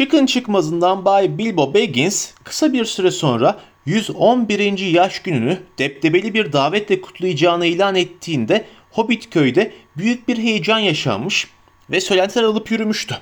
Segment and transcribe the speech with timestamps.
[0.00, 4.78] Çıkın çıkmazından Bay Bilbo Baggins kısa bir süre sonra 111.
[4.78, 11.48] yaş gününü deptebeli bir davetle kutlayacağını ilan ettiğinde Hobbit köyde büyük bir heyecan yaşanmış
[11.90, 13.18] ve söylentiler alıp yürümüştü.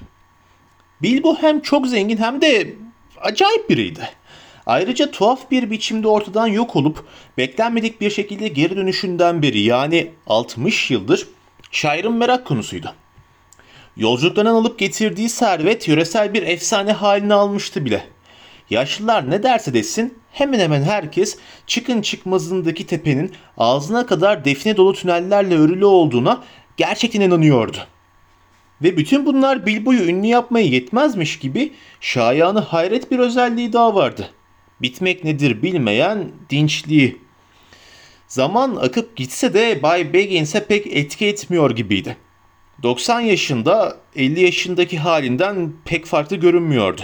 [1.03, 2.75] Bilbo hem çok zengin hem de
[3.21, 4.09] acayip biriydi.
[4.67, 7.05] Ayrıca tuhaf bir biçimde ortadan yok olup
[7.39, 11.29] beklenmedik bir şekilde geri dönüşünden beri yani 60 yıldır
[11.71, 12.95] şairin merak konusuydu.
[13.99, 18.05] Yolculuklarından alıp getirdiği servet yöresel bir efsane halini almıştı bile.
[18.71, 25.55] Yaşlılar ne derse desin hemen hemen herkes çıkın çıkmazındaki tepenin ağzına kadar define dolu tünellerle
[25.55, 26.45] örülü olduğuna
[26.77, 27.79] gerçekten inanıyordu.
[28.83, 34.31] Ve bütün bunlar Bilbo'yu ünlü yapmaya yetmezmiş gibi şayanı hayret bir özelliği daha vardı.
[34.83, 37.17] Bitmek nedir bilmeyen dinçliği.
[38.29, 42.17] Zaman akıp gitse de Bay Baggins'e pek etki etmiyor gibiydi.
[42.83, 47.03] 90 yaşında 50 yaşındaki halinden pek farklı görünmüyordu.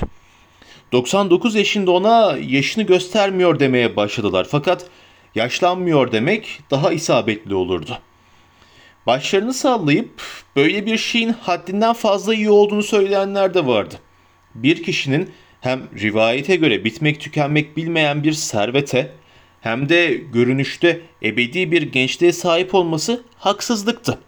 [0.92, 4.86] 99 yaşında ona yaşını göstermiyor demeye başladılar fakat
[5.34, 7.98] yaşlanmıyor demek daha isabetli olurdu.
[9.06, 10.22] Başlarını sallayıp
[10.56, 13.94] böyle bir şeyin haddinden fazla iyi olduğunu söyleyenler de vardı.
[14.54, 19.12] Bir kişinin hem rivayete göre bitmek tükenmek bilmeyen bir servete
[19.60, 24.18] hem de görünüşte ebedi bir gençliğe sahip olması haksızlıktı.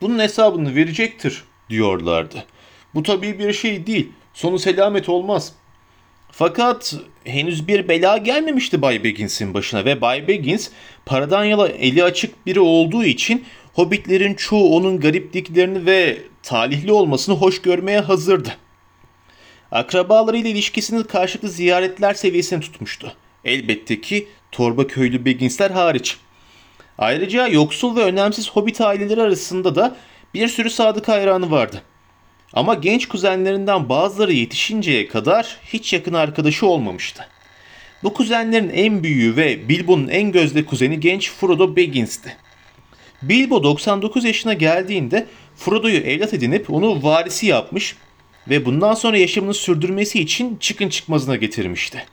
[0.00, 2.44] Bunun hesabını verecektir diyorlardı.
[2.94, 4.12] Bu tabii bir şey değil.
[4.34, 5.52] Sonu selamet olmaz.
[6.30, 6.94] Fakat
[7.24, 10.68] henüz bir bela gelmemişti Bay Baggins'in başına ve Bay Baggins
[11.06, 13.44] paradan yala eli açık biri olduğu için
[13.74, 18.56] hobbitlerin çoğu onun garipliklerini ve talihli olmasını hoş görmeye hazırdı.
[19.72, 23.12] Akrabalarıyla ilişkisini karşılıklı ziyaretler seviyesine tutmuştu.
[23.44, 26.16] Elbette ki torba köylü Baggins'ler hariç.
[26.98, 29.96] Ayrıca yoksul ve önemsiz hobbit aileleri arasında da
[30.34, 31.82] bir sürü sadık hayranı vardı.
[32.52, 37.26] Ama genç kuzenlerinden bazıları yetişinceye kadar hiç yakın arkadaşı olmamıştı.
[38.02, 42.36] Bu kuzenlerin en büyüğü ve Bilbo'nun en gözde kuzeni genç Frodo Baggins'ti.
[43.22, 45.26] Bilbo 99 yaşına geldiğinde
[45.56, 47.96] Frodo'yu evlat edinip onu varisi yapmış
[48.48, 52.04] ve bundan sonra yaşamını sürdürmesi için çıkın çıkmazına getirmişti.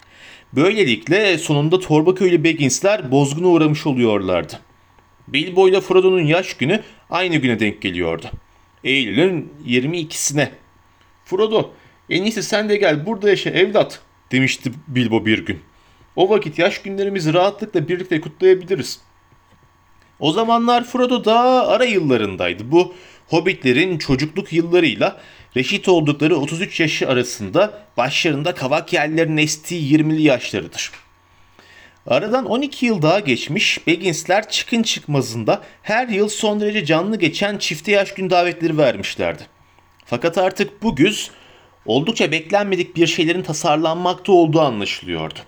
[0.53, 4.59] Böylelikle sonunda torba köylü Baggins'ler bozguna uğramış oluyorlardı.
[5.27, 8.25] Bilbo ile Frodo'nun yaş günü aynı güne denk geliyordu.
[8.83, 10.49] Eylül'ün 22'sine.
[11.25, 11.71] Frodo
[12.09, 14.01] en iyisi sen de gel burada yaşa evlat
[14.31, 15.59] demişti Bilbo bir gün.
[16.15, 18.99] O vakit yaş günlerimizi rahatlıkla birlikte kutlayabiliriz.
[20.19, 22.71] O zamanlar Frodo daha ara yıllarındaydı.
[22.71, 22.93] Bu
[23.27, 25.21] hobbitlerin çocukluk yıllarıyla
[25.57, 30.91] reşit oldukları 33 yaşı arasında başlarında kavak yerlerinin estiği 20'li yaşlarıdır.
[32.07, 37.91] Aradan 12 yıl daha geçmiş, Baggins'ler çıkın çıkmazında her yıl son derece canlı geçen çifte
[37.91, 39.43] yaş gün davetleri vermişlerdi.
[40.05, 41.31] Fakat artık bu güz
[41.85, 45.39] oldukça beklenmedik bir şeylerin tasarlanmakta olduğu anlaşılıyordu.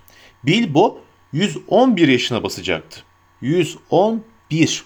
[0.44, 1.00] Bilbo
[1.32, 3.00] 111 yaşına basacaktı.
[3.40, 4.84] 111.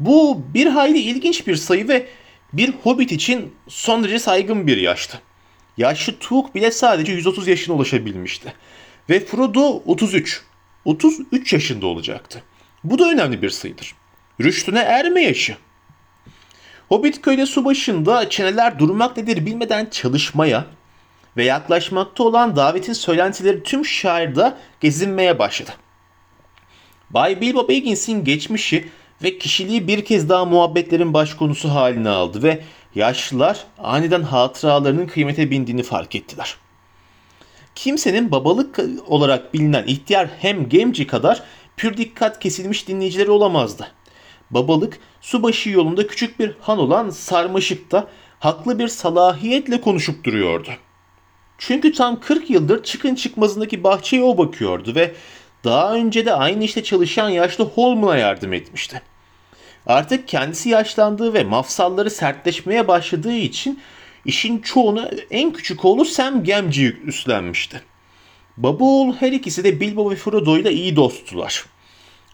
[0.00, 2.06] Bu bir hayli ilginç bir sayı ve
[2.52, 5.20] bir hobbit için son derece saygın bir yaştı.
[5.76, 8.52] Yaşlı Tuğ bile sadece 130 yaşına ulaşabilmişti.
[9.10, 10.42] Ve Frodo 33.
[10.86, 12.42] 33 yaşında olacaktı.
[12.84, 13.94] Bu da önemli bir sayıdır.
[14.40, 15.56] Rüştüne erme yaşı.
[16.88, 20.64] Hobbit köyde su başında çeneler durmak nedir bilmeden çalışmaya
[21.36, 25.70] ve yaklaşmakta olan davetin söylentileri tüm şairde gezinmeye başladı.
[27.10, 28.88] Bay Bilbo Baggins'in geçmişi
[29.22, 32.62] ve kişiliği bir kez daha muhabbetlerin baş konusu haline aldı ve
[32.94, 36.65] yaşlılar aniden hatıralarının kıymete bindiğini fark ettiler.''
[37.76, 41.42] Kimsenin babalık olarak bilinen ihtiyar hem Gemci kadar
[41.76, 43.86] pür dikkat kesilmiş dinleyicileri olamazdı.
[44.50, 50.70] Babalık subaşı yolunda küçük bir han olan Sarmaşık'ta haklı bir salahiyetle konuşup duruyordu.
[51.58, 55.14] Çünkü tam 40 yıldır çıkın çıkmazındaki bahçeye o bakıyordu ve
[55.64, 59.02] daha önce de aynı işte çalışan yaşlı Holman'a yardım etmişti.
[59.86, 63.80] Artık kendisi yaşlandığı ve mafsalları sertleşmeye başladığı için
[64.26, 67.82] İşin çoğunu en küçük oğlu Sam Gamgee üstlenmişti.
[68.56, 71.64] Baba oğul her ikisi de Bilbo ve Frodo ile iyi dosttular.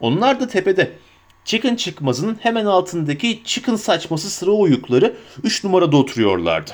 [0.01, 0.93] Onlar da tepede.
[1.45, 6.71] Çıkın çıkmazının hemen altındaki çıkın saçması sıra oyukları 3 numarada oturuyorlardı.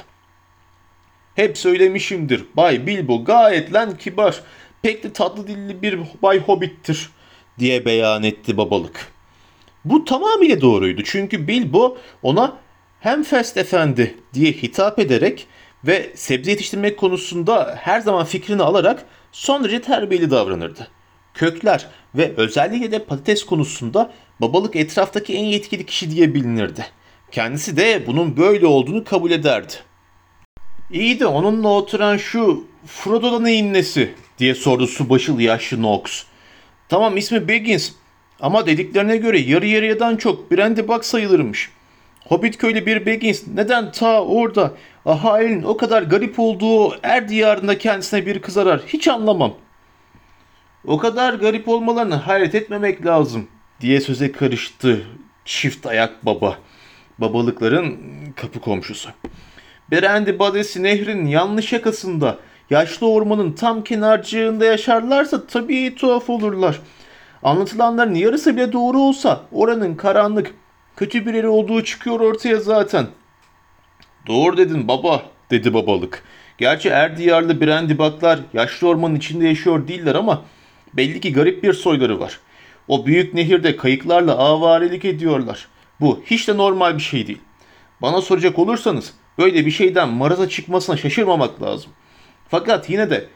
[1.34, 2.44] Hep söylemişimdir.
[2.56, 4.40] Bay Bilbo gayet lan kibar.
[4.82, 7.10] Pek de tatlı dilli bir Bay Hobbit'tir
[7.58, 9.12] diye beyan etti babalık.
[9.84, 11.02] Bu tamamıyla doğruydu.
[11.04, 12.58] Çünkü Bilbo ona
[13.00, 15.46] hem Fest Efendi diye hitap ederek
[15.84, 20.88] ve sebze yetiştirmek konusunda her zaman fikrini alarak son derece terbiyeli davranırdı.
[21.34, 26.86] Kökler ve özellikle de patates konusunda babalık etraftaki en yetkili kişi diye bilinirdi.
[27.30, 29.72] Kendisi de bunun böyle olduğunu kabul ederdi.
[30.90, 36.24] İyi de onunla oturan şu Frodo'da neyin nesi diye sordu subaşılı yaşlı Nox.
[36.88, 37.90] Tamam ismi Baggins
[38.40, 41.70] ama dediklerine göre yarı yarıyadan çok Brandy Buck sayılırmış.
[42.28, 44.72] Hobbit köylü bir Baggins neden ta orada
[45.06, 49.54] ahalinin o kadar garip olduğu er diyarında kendisine bir kız arar hiç anlamam.
[50.86, 53.48] O kadar garip olmalarını hayret etmemek lazım
[53.80, 55.06] diye söze karıştı
[55.44, 56.58] çift ayak baba.
[57.18, 57.98] Babalıkların
[58.36, 59.10] kapı komşusu.
[59.90, 62.38] Berendi Badesi nehrin yanlış yakasında
[62.70, 66.80] yaşlı ormanın tam kenarcığında yaşarlarsa tabii tuhaf olurlar.
[67.42, 70.54] Anlatılanların yarısı bile doğru olsa oranın karanlık,
[70.98, 73.06] kötü bir yeri olduğu çıkıyor ortaya zaten.
[74.26, 76.22] Doğru dedin baba, dedi babalık.
[76.58, 77.60] Gerçi er diyarlı
[78.52, 80.44] yaşlı ormanın içinde yaşıyor değiller ama
[80.94, 82.40] belli ki garip bir soyları var.
[82.88, 85.68] O büyük nehirde kayıklarla avarelik ediyorlar.
[86.00, 87.40] Bu hiç de normal bir şey değil.
[88.02, 91.90] Bana soracak olursanız böyle bir şeyden maraza çıkmasına şaşırmamak lazım.
[92.48, 93.26] Fakat yine de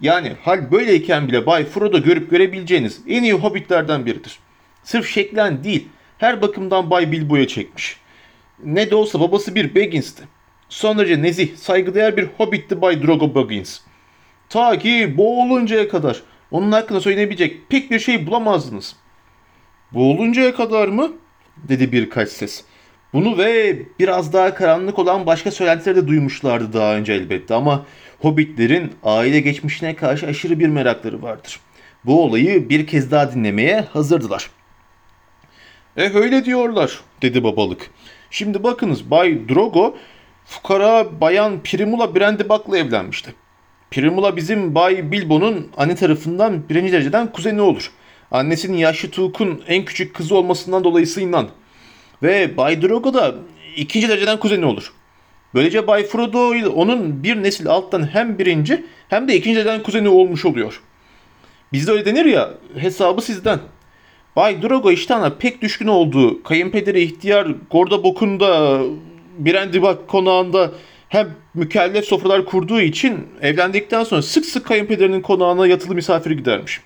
[0.00, 4.38] yani hal böyleyken bile Bay Frodo görüp görebileceğiniz en iyi hobbitlerden biridir.
[4.84, 5.88] Sırf şeklen değil,
[6.18, 7.96] her bakımdan Bay Bilbo'ya çekmiş.
[8.64, 10.24] Ne de olsa babası bir Baggins'ti.
[10.68, 13.80] Son derece nezih, saygıdeğer bir hobbitti Bay Drogo Baggins.
[14.48, 18.96] Ta ki boğuluncaya kadar onun hakkında söylenebilecek pek bir şey bulamazdınız.
[19.92, 21.12] Boğuluncaya kadar mı?
[21.68, 22.64] dedi birkaç ses.
[23.12, 27.86] Bunu ve biraz daha karanlık olan başka söylentileri de duymuşlardı daha önce elbette ama
[28.20, 31.60] Hobbitlerin aile geçmişine karşı aşırı bir merakları vardır.
[32.04, 34.50] Bu olayı bir kez daha dinlemeye hazırdılar.
[35.98, 37.90] E öyle diyorlar dedi babalık.
[38.30, 39.96] Şimdi bakınız Bay Drogo
[40.46, 43.34] fukara bayan Primula Brandibak'la evlenmişti.
[43.90, 47.90] Primula bizim Bay Bilbo'nun anne tarafından birinci dereceden kuzeni olur.
[48.30, 51.46] Annesinin yaşlı Tuğk'un en küçük kızı olmasından dolayısıyla.
[52.22, 53.34] Ve Bay Drogo da
[53.76, 54.92] ikinci dereceden kuzeni olur.
[55.54, 60.44] Böylece Bay Frodo onun bir nesil alttan hem birinci hem de ikinci dereceden kuzeni olmuş
[60.44, 60.82] oluyor.
[61.72, 63.58] Bizde öyle denir ya hesabı sizden.
[64.36, 68.80] Bay Drogo iştahına pek düşkün olduğu kayınpederi ihtiyar Gordabok'un da
[69.38, 70.72] Brandibak konağında
[71.08, 76.80] hem mükellef sofralar kurduğu için evlendikten sonra sık sık kayınpederinin konağına yatılı misafir gidermiş.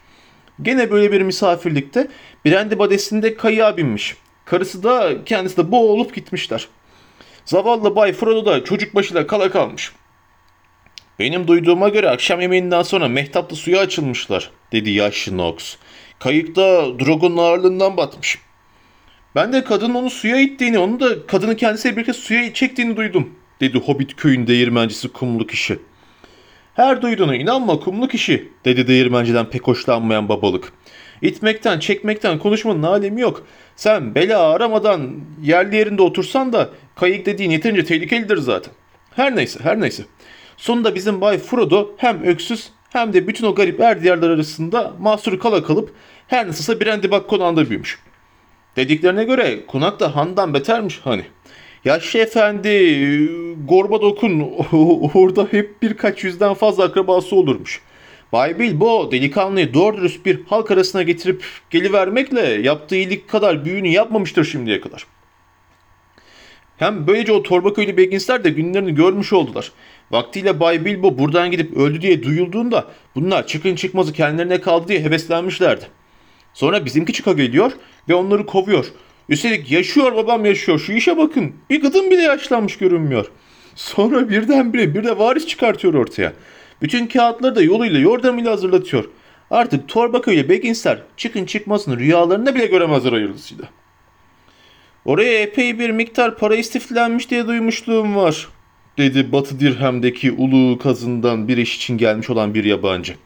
[0.62, 2.08] Gene böyle bir misafirlikte
[2.46, 4.16] Brandy Badesi'nde kayığa binmiş.
[4.44, 6.68] Karısı da kendisi de boğulup gitmişler.
[7.44, 9.92] Zavallı Bay Frodo da çocuk başıyla kala kalmış.
[11.18, 15.76] Benim duyduğuma göre akşam yemeğinden sonra mehtapta suya açılmışlar, dedi yaşlı Nox.
[16.22, 18.38] Kayıkta Drogo'nun ağırlığından batmış.
[19.34, 23.30] Ben de kadının onu suya ittiğini, onu da kadını kendisiyle birlikte suya çektiğini duydum,
[23.60, 25.78] dedi Hobbit köyün değirmencisi kumlu kişi.
[26.74, 30.72] Her duyduğuna inanma kumlu kişi, dedi değirmenciden pek hoşlanmayan babalık.
[31.22, 33.46] İtmekten, çekmekten konuşmanın alemi yok.
[33.76, 35.10] Sen bela aramadan
[35.42, 38.72] yerli yerinde otursan da kayık dediğin yeterince tehlikelidir zaten.
[39.16, 40.02] Her neyse, her neyse.
[40.56, 45.38] Sonunda bizim Bay Frodo hem öksüz hem de bütün o garip er diyarlar arasında mahsur
[45.38, 45.92] kala kalıp
[46.26, 47.98] her nasılsa Brandibak konağında büyümüş.
[48.76, 51.24] Dediklerine göre konak da handan betermiş hani.
[51.84, 53.28] Yaşlı efendi
[53.68, 54.40] Gorbadok'un
[55.14, 57.80] orada hep birkaç yüzden fazla akrabası olurmuş.
[58.32, 64.44] Bay Bilbo delikanlıyı doğru dürüst bir halk arasına getirip gelivermekle yaptığı iyilik kadar büyüğünü yapmamıştır
[64.44, 65.06] şimdiye kadar.
[66.76, 69.72] Hem böylece o torba köylü Bagginsler de günlerini görmüş oldular.
[70.12, 75.84] Vaktiyle Bay Bilbo buradan gidip öldü diye duyulduğunda bunlar çıkın çıkmazı kendilerine kaldı diye heveslenmişlerdi.
[76.54, 77.72] Sonra bizimki çıka geliyor
[78.08, 78.86] ve onları kovuyor.
[79.28, 83.26] Üstelik yaşıyor babam yaşıyor şu işe bakın bir gıdım bile yaşlanmış görünmüyor.
[83.74, 86.32] Sonra birdenbire bir de varis çıkartıyor ortaya.
[86.82, 89.04] Bütün kağıtları da yoluyla yordamıyla hazırlatıyor.
[89.50, 93.64] Artık Torbaköy ile Bagginsler çıkın çıkmasını rüyalarında bile göremezler hayırlısıyla.
[95.04, 98.48] Oraya epey bir miktar para istiflenmiş diye duymuşluğum var,
[98.98, 103.16] dedi Batı Dirhem'deki ulu kazından bir iş için gelmiş olan bir yabancı.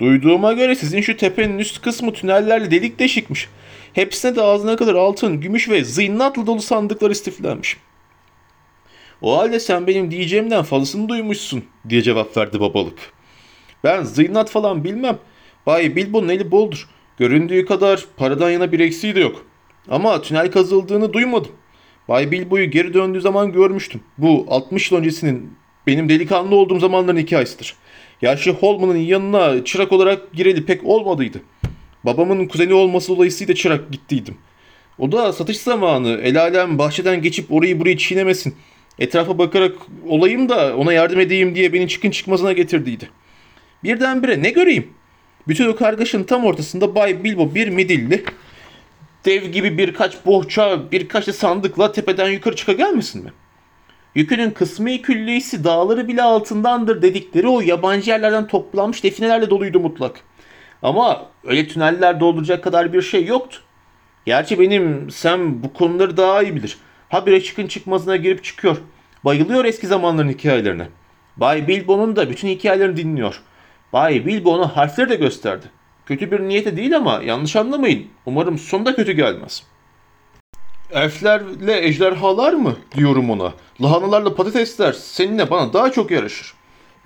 [0.00, 3.48] Duyduğuma göre sizin şu tepenin üst kısmı tünellerle delik deşikmiş.
[3.92, 7.76] Hepsine de ağzına kadar altın, gümüş ve zıynatla dolu sandıklar istiflenmiş.
[9.22, 13.12] O halde sen benim diyeceğimden fazlasını duymuşsun diye cevap verdi babalık.
[13.84, 15.18] Ben zıynat falan bilmem.
[15.66, 16.88] Bay Bilbo'nun eli boldur.
[17.18, 19.46] Göründüğü kadar paradan yana bir eksiği de yok.
[19.90, 21.52] Ama tünel kazıldığını duymadım.
[22.10, 24.00] Bay Bilbo'yu geri döndüğü zaman görmüştüm.
[24.18, 25.52] Bu 60 yıl öncesinin
[25.86, 27.74] benim delikanlı olduğum zamanların hikayesidir.
[28.22, 31.40] Yaşlı Holman'ın yanına çırak olarak gireli pek olmadıydı.
[32.04, 34.34] Babamın kuzeni olması dolayısıyla çırak gittiydim.
[34.98, 36.20] O da satış zamanı.
[36.22, 38.54] El alem bahçeden geçip orayı burayı çiğnemesin.
[38.98, 39.72] Etrafa bakarak
[40.08, 43.10] olayım da ona yardım edeyim diye beni çıkın çıkmazına getirdiydi.
[43.84, 44.88] Birdenbire ne göreyim?
[45.48, 48.24] Bütün o kargaşın tam ortasında Bay Bilbo bir midilli,
[49.24, 53.32] dev gibi birkaç bohça, birkaç da sandıkla tepeden yukarı çıka gelmesin mi?
[54.14, 60.20] Yükünün kısmı külliyesi dağları bile altındandır dedikleri o yabancı yerlerden toplanmış definelerle doluydu mutlak.
[60.82, 63.60] Ama öyle tüneller dolduracak kadar bir şey yoktu.
[64.26, 66.78] Gerçi benim Sam bu konuları daha iyi bilir.
[67.08, 68.76] Habire çıkın çıkmazına girip çıkıyor.
[69.24, 70.88] Bayılıyor eski zamanların hikayelerine.
[71.36, 73.42] Bay Bilbo'nun da bütün hikayelerini dinliyor.
[73.92, 75.66] Bay Bilbo ona harfleri de gösterdi.
[76.10, 78.06] Kötü bir niyete değil ama yanlış anlamayın.
[78.26, 79.62] Umarım sonunda kötü gelmez.
[80.92, 83.52] Elflerle ejderhalar mı diyorum ona.
[83.82, 86.54] Lahanalarla patatesler seninle bana daha çok yaraşır.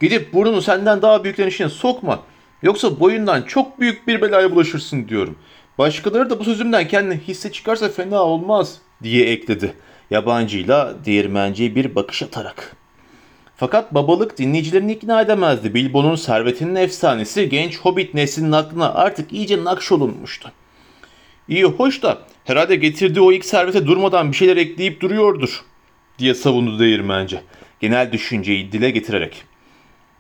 [0.01, 2.23] Gidip burnunu senden daha büyüklerin içine sokma.
[2.63, 5.37] Yoksa boyundan çok büyük bir belaya bulaşırsın diyorum.
[5.79, 9.75] Başkaları da bu sözümden kendini hisse çıkarsa fena olmaz diye ekledi.
[10.11, 12.77] Yabancıyla değirmenciye bir bakış atarak.
[13.57, 15.75] Fakat babalık dinleyicilerini ikna edemezdi.
[15.75, 20.53] Bilbo'nun servetinin efsanesi genç hobbit neslinin aklına artık iyice nakşolunmuştu.
[21.49, 25.65] İyi hoş da herhalde getirdiği o ilk servete durmadan bir şeyler ekleyip duruyordur
[26.19, 27.41] diye savundu değirmenci.
[27.81, 29.43] Genel düşünceyi dile getirerek.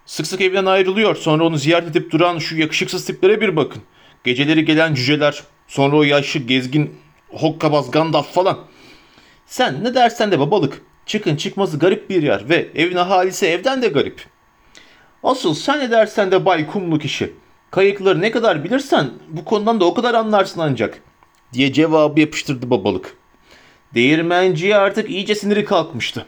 [0.06, 3.82] Sık sık evden ayrılıyor sonra onu ziyaret edip duran şu yakışıksız tiplere bir bakın.
[4.24, 6.94] Geceleri gelen cüceler sonra o yaşlı gezgin
[7.28, 8.58] hokkabaz Gandalf falan.
[9.46, 10.82] Sen ne dersen de babalık.
[11.06, 14.26] Çıkın çıkması garip bir yer ve evin ahalisi evden de garip.
[15.22, 17.32] Asıl sen ne dersen de bay kumlu kişi.
[17.70, 20.98] Kayıkları ne kadar bilirsen bu konudan da o kadar anlarsın ancak
[21.52, 23.16] diye cevabı yapıştırdı babalık.
[23.94, 26.26] Değirmenciye artık iyice siniri kalkmıştı.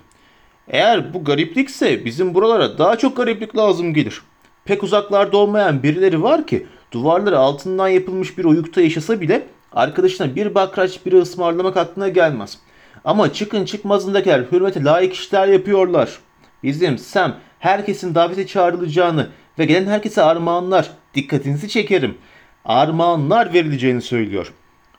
[0.68, 4.22] Eğer bu gariplikse bizim buralara daha çok gariplik lazım gelir.
[4.64, 10.54] Pek uzaklarda olmayan birileri var ki duvarları altından yapılmış bir oyukta yaşasa bile arkadaşına bir
[10.54, 12.58] bakraç biri ısmarlamak aklına gelmez.
[13.06, 16.18] Ama çıkın çıkmazındakiler hürmete layık işler yapıyorlar.
[16.62, 22.18] Bizim Sam herkesin davete çağrılacağını ve gelen herkese armağanlar, dikkatinizi çekerim.
[22.64, 24.52] Armağanlar verileceğini söylüyor.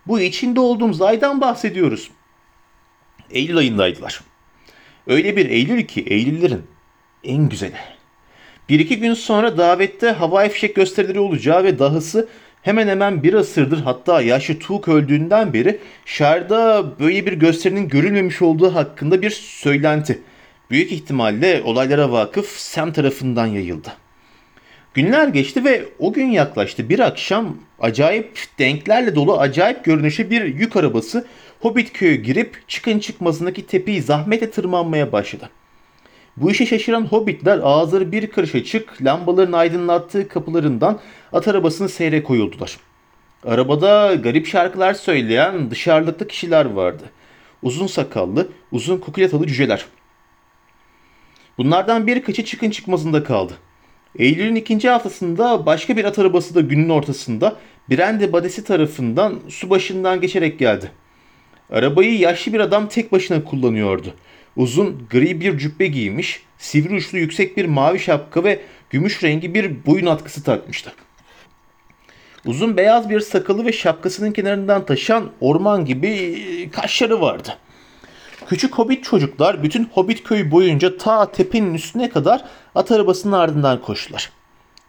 [0.07, 2.11] Bu içinde olduğumuz aydan bahsediyoruz.
[3.31, 4.21] Eylül ayındaydılar.
[5.07, 6.63] Öyle bir Eylül ki Eylüllerin
[7.23, 7.77] en güzeli.
[8.69, 12.29] Bir iki gün sonra davette havai fişek gösterileri olacağı ve dahası
[12.67, 18.75] hemen hemen bir asırdır hatta yaşlı Tuğ öldüğünden beri şarda böyle bir gösterinin görülmemiş olduğu
[18.75, 20.21] hakkında bir söylenti.
[20.71, 23.93] Büyük ihtimalle olaylara vakıf Sam tarafından yayıldı.
[24.93, 26.89] Günler geçti ve o gün yaklaştı.
[26.89, 31.27] Bir akşam acayip denklerle dolu acayip görünüşe bir yük arabası
[31.59, 35.49] Hobbit köyü girip çıkın çıkmasındaki tepeyi zahmete tırmanmaya başladı.
[36.37, 40.99] Bu işe şaşıran hobbitler ağızları bir karış açık lambaların aydınlattığı kapılarından
[41.33, 42.77] at arabasını seyre koyuldular.
[43.45, 47.03] Arabada garip şarkılar söyleyen dışarılıklı kişiler vardı.
[47.63, 49.85] Uzun sakallı, uzun kukulatalı cüceler.
[51.57, 53.53] Bunlardan birkaçı çıkın çıkmazında kaldı.
[54.19, 57.55] Eylül'ün ikinci haftasında başka bir at arabası da günün ortasında
[57.89, 60.91] Brande Badesi tarafından su başından geçerek geldi.
[61.71, 64.13] Arabayı yaşlı bir adam tek başına kullanıyordu.
[64.57, 68.59] Uzun gri bir cübbe giymiş, sivri uçlu yüksek bir mavi şapka ve
[68.89, 70.93] gümüş rengi bir boyun atkısı takmıştı.
[72.45, 77.57] Uzun beyaz bir sakalı ve şapkasının kenarından taşan orman gibi kaşları vardı.
[78.49, 82.45] Küçük hobbit çocuklar bütün hobbit köyü boyunca ta tepenin üstüne kadar
[82.75, 84.31] at arabasının ardından koştular.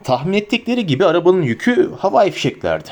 [0.05, 2.89] Tahmin ettikleri gibi arabanın yükü havai fişeklerdi.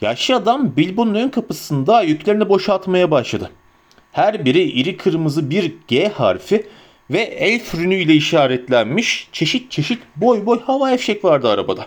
[0.00, 3.50] Yaşlı adam Bilbo'nun ön kapısında yüklerini boşaltmaya başladı.
[4.14, 6.66] Her biri iri kırmızı bir G harfi
[7.10, 11.86] ve elf rünüyle işaretlenmiş çeşit çeşit boy boy havai fişek vardı arabada.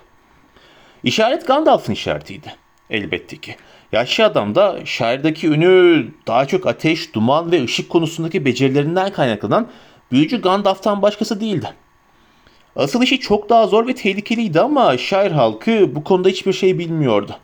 [1.04, 2.56] İşaret Gandalf'ın işaretiydi.
[2.90, 3.56] Elbette ki.
[3.92, 9.68] Yaşlı adam da şairdeki ünü daha çok ateş, duman ve ışık konusundaki becerilerinden kaynaklanan
[10.12, 11.74] büyücü Gandalf'tan başkası değildi.
[12.76, 17.36] Asıl işi çok daha zor ve tehlikeliydi ama şair halkı bu konuda hiçbir şey bilmiyordu.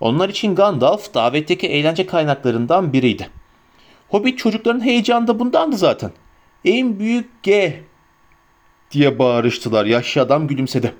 [0.00, 3.37] Onlar için Gandalf davetteki eğlence kaynaklarından biriydi.
[4.08, 6.10] Hobbit çocukların heyecanı da bundandı zaten.
[6.64, 7.80] En büyük G
[8.90, 9.86] diye bağırıştılar.
[9.86, 10.94] Yaşlı adam gülümsedi.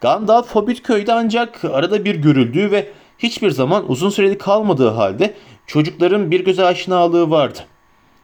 [0.00, 5.34] Gandalf Hobbit köyde ancak arada bir görüldüğü ve hiçbir zaman uzun süreli kalmadığı halde
[5.66, 7.58] çocukların bir göze aşinalığı vardı.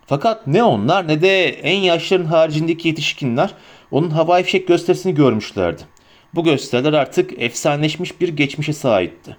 [0.06, 3.54] Fakat ne onlar ne de en yaşların haricindeki yetişkinler
[3.90, 5.82] onun havai fişek gösterisini görmüşlerdi.
[6.34, 9.36] Bu gösteriler artık efsaneleşmiş bir geçmişe sahipti.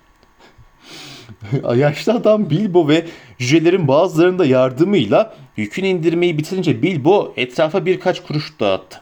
[1.76, 3.06] Yaşlı adam Bilbo ve
[3.40, 9.02] cücelerin bazılarının da yardımıyla yükün indirmeyi bitirince Bilbo etrafa birkaç kuruş dağıttı.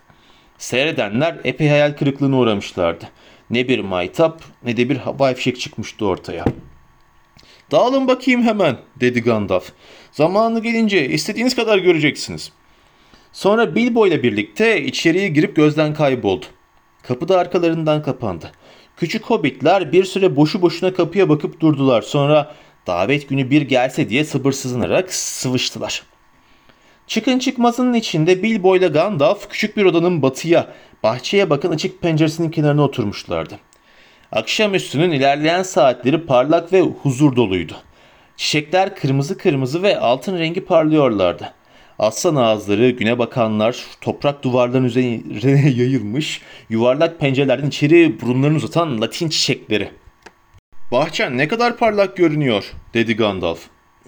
[0.58, 3.06] Seyredenler epey hayal kırıklığına uğramışlardı.
[3.50, 6.46] Ne bir maytap ne de bir havai fişek çıkmıştı ortaya.
[7.72, 9.72] Dağılın bakayım hemen dedi Gandalf.
[10.12, 12.52] Zamanı gelince istediğiniz kadar göreceksiniz.
[13.34, 16.46] Sonra Bilbo ile birlikte içeriye girip gözden kayboldu.
[17.04, 18.52] Kapı da arkalarından kapandı.
[18.98, 22.02] Küçük hobbitler bir süre boşu boşuna kapıya bakıp durdular.
[22.02, 22.56] Sonra
[22.88, 26.04] davet günü bir gelse diye sabırsızlanarak sıvıştılar.
[27.08, 30.68] Çıkın çıkmazının içinde Bilbo ile Gandalf küçük bir odanın batıya,
[31.04, 33.60] bahçeye bakın açık penceresinin kenarına oturmuşlardı.
[34.32, 37.74] Akşamüstünün ilerleyen saatleri parlak ve huzur doluydu.
[38.38, 41.54] Çiçekler kırmızı kırmızı ve altın rengi parlıyorlardı.
[42.00, 44.84] Aslan ağızları, güne bakanlar, toprak duvarların
[45.30, 49.92] üzerine yayılmış, yuvarlak pencerelerden içeri burunlarını uzatan latin çiçekleri.
[50.92, 53.60] Bahçen ne kadar parlak görünüyor, dedi Gandalf.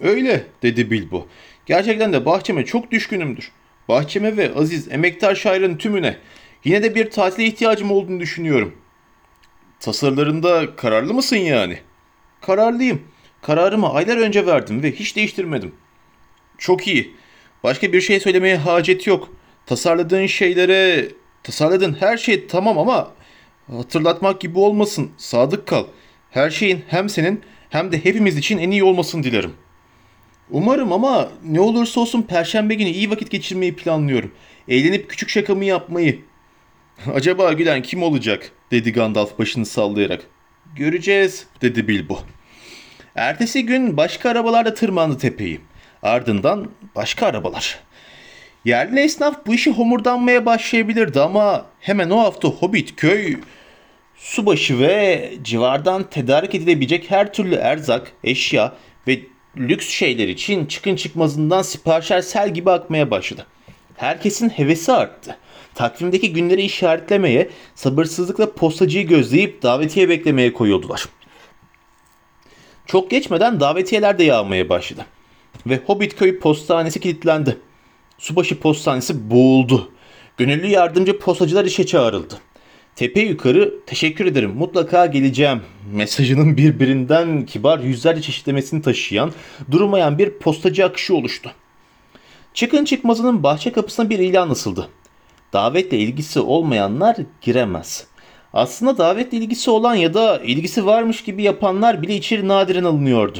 [0.02, 1.26] Öyle, dedi Bilbo.
[1.66, 3.50] Gerçekten de bahçeme çok düşkünümdür.
[3.88, 6.16] Bahçeme ve aziz emektar şairin tümüne.
[6.64, 8.74] Yine de bir tatile ihtiyacım olduğunu düşünüyorum.
[9.80, 11.78] Tasarılarında kararlı mısın yani?
[12.40, 13.02] Kararlıyım.
[13.42, 15.74] Kararımı aylar önce verdim ve hiç değiştirmedim.
[16.58, 17.14] Çok iyi.
[17.64, 19.28] Başka bir şey söylemeye hacet yok.
[19.66, 21.08] Tasarladığın şeylere,
[21.42, 23.12] tasarladığın her şey tamam ama
[23.70, 25.10] hatırlatmak gibi olmasın.
[25.16, 25.84] Sadık kal.
[26.30, 29.52] Her şeyin hem senin hem de hepimiz için en iyi olmasını dilerim.
[30.50, 34.32] Umarım ama ne olursa olsun perşembe günü iyi vakit geçirmeyi planlıyorum.
[34.68, 36.18] Eğlenip küçük şakamı yapmayı.
[37.14, 38.52] Acaba gülen kim olacak?
[38.70, 40.24] dedi Gandalf başını sallayarak.
[40.76, 42.18] Göreceğiz dedi Bilbo.
[43.14, 45.60] Ertesi gün başka arabalarla tırmandı tepeyi.
[46.02, 47.78] Ardından başka arabalar.
[48.64, 53.36] Yerli esnaf bu işi homurdanmaya başlayabilirdi ama hemen o hafta Hobbit köy
[54.16, 58.72] subaşı ve civardan tedarik edilebilecek her türlü erzak, eşya
[59.06, 59.20] ve
[59.56, 63.46] lüks şeyler için çıkın çıkmazından siparişler sel gibi akmaya başladı.
[63.96, 65.36] Herkesin hevesi arttı.
[65.74, 71.04] Takvimdeki günleri işaretlemeye, sabırsızlıkla postacıyı gözleyip davetiye beklemeye koyuldular.
[72.86, 75.06] Çok geçmeden davetiyeler de yağmaya başladı.
[75.66, 77.58] Ve Hobbit köyü postanesi kilitlendi.
[78.18, 79.90] Subaşı postanesi boğuldu.
[80.36, 82.34] Gönüllü yardımcı postacılar işe çağrıldı.
[82.96, 85.60] Tepe yukarı teşekkür ederim mutlaka geleceğim
[85.92, 89.32] mesajının birbirinden kibar yüzlerce çeşitlemesini taşıyan
[89.70, 91.50] durmayan bir postacı akışı oluştu.
[92.54, 94.88] Çıkın çıkmazının bahçe kapısına bir ilan asıldı.
[95.52, 98.06] Davetle ilgisi olmayanlar giremez.
[98.52, 103.38] Aslında davetle ilgisi olan ya da ilgisi varmış gibi yapanlar bile içeri nadiren alınıyordu.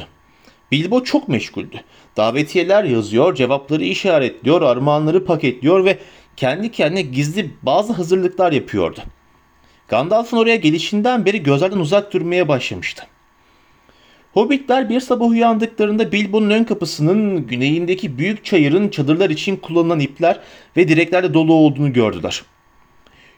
[0.71, 1.81] Bilbo çok meşguldü.
[2.19, 5.97] Davetiyeler yazıyor, cevapları işaretliyor, armağanları paketliyor ve
[6.37, 8.99] kendi kendine gizli bazı hazırlıklar yapıyordu.
[9.87, 13.03] Gandalf'ın oraya gelişinden beri gözlerden uzak durmaya başlamıştı.
[14.33, 20.39] Hobbitler bir sabah uyandıklarında Bilbo'nun ön kapısının güneyindeki büyük çayırın çadırlar için kullanılan ipler
[20.77, 22.43] ve direklerle dolu olduğunu gördüler.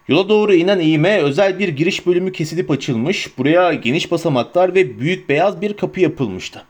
[0.08, 5.30] Yola doğru inen eğime özel bir giriş bölümü kesilip açılmış, buraya geniş basamaklar ve büyük
[5.30, 6.66] beyaz bir kapı yapılmıştı.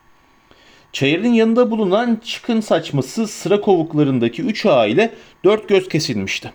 [0.94, 6.54] Çayırın yanında bulunan çıkın saçması sıra kovuklarındaki üç aile dört göz kesilmişti.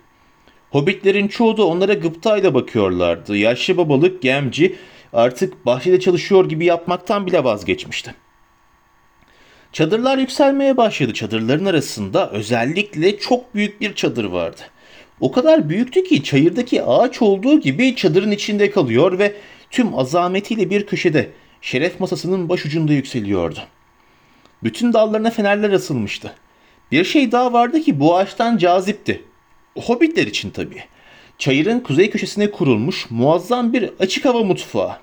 [0.71, 3.37] Hobbitlerin çoğu da onlara gıptayla bakıyorlardı.
[3.37, 4.77] Yaşlı babalık gemci
[5.13, 8.15] artık bahçede çalışıyor gibi yapmaktan bile vazgeçmişti.
[9.73, 11.15] Çadırlar yükselmeye başladı.
[11.15, 14.61] Çadırların arasında özellikle çok büyük bir çadır vardı.
[15.21, 19.35] O kadar büyüktü ki çayırdaki ağaç olduğu gibi çadırın içinde kalıyor ve
[19.71, 23.61] tüm azametiyle bir köşede şeref masasının başucunda yükseliyordu.
[24.63, 26.35] Bütün dallarına fenerler asılmıştı.
[26.93, 29.23] Bir şey daha vardı ki bu ağaçtan cazipti.
[29.79, 30.83] Hobbitler için tabii.
[31.39, 34.97] Çayırın kuzey köşesine kurulmuş muazzam bir açık hava mutfağı.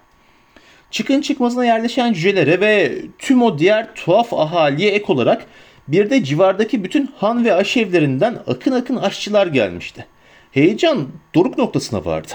[0.91, 5.45] Çıkın çıkmazına yerleşen cücelere ve tüm o diğer tuhaf ahaliye ek olarak
[5.87, 10.05] bir de civardaki bütün han ve aşevlerinden akın akın aşçılar gelmişti.
[10.51, 12.33] Heyecan doruk noktasına vardı.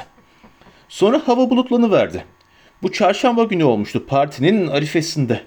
[0.88, 2.24] Sonra hava bulutlanıverdi.
[2.83, 5.40] Bu çarşamba günü olmuştu partinin arifesinde.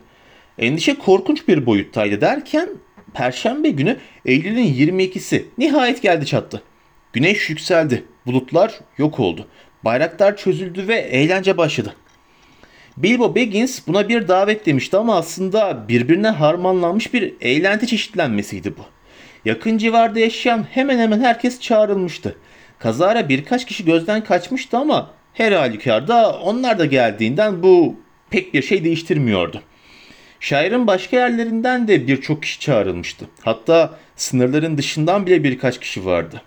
[0.62, 2.70] Endişe korkunç bir boyuttaydı derken
[3.14, 6.62] Perşembe günü Eylül'ün 22'si nihayet geldi çattı.
[7.14, 8.04] Güneş yükseldi.
[8.26, 9.48] Bulutlar yok oldu.
[9.86, 11.96] Bayraklar çözüldü ve eğlence başladı.
[12.98, 18.82] Bilbo Baggins buna bir davet demişti ama aslında birbirine harmanlanmış bir eğlenti çeşitlenmesiydi bu.
[19.46, 22.36] Yakın civarda yaşayan hemen hemen herkes çağrılmıştı.
[22.80, 27.96] Kazara birkaç kişi gözden kaçmıştı ama her halükarda onlar da geldiğinden bu
[28.30, 29.62] pek bir şey değiştirmiyordu.
[30.42, 33.26] Şairin başka yerlerinden de birçok kişi çağrılmıştı.
[33.42, 36.42] Hatta sınırların dışından bile birkaç kişi vardı.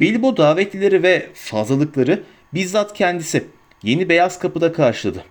[0.00, 2.22] Bilbo davetlileri ve fazlalıkları
[2.54, 3.44] bizzat kendisi
[3.82, 5.24] yeni beyaz kapıda karşıladı.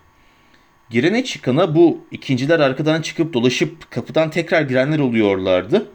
[0.90, 5.88] Girene çıkana bu ikinciler arkadan çıkıp dolaşıp kapıdan tekrar girenler oluyorlardı.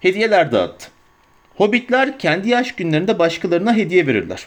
[0.00, 0.88] Hediyeler dağıttı.
[1.56, 4.46] Hobbitler kendi yaş günlerinde başkalarına hediye verirler.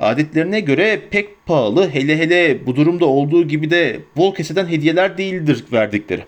[0.00, 5.64] Adetlerine göre pek pahalı hele hele bu durumda olduğu gibi de bol keseden hediyeler değildir
[5.72, 6.24] verdikleri.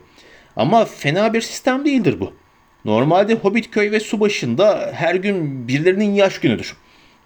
[0.56, 2.32] Ama fena bir sistem değildir bu.
[2.84, 6.76] Normalde Hobbit köy ve su başında her gün birilerinin yaş günüdür.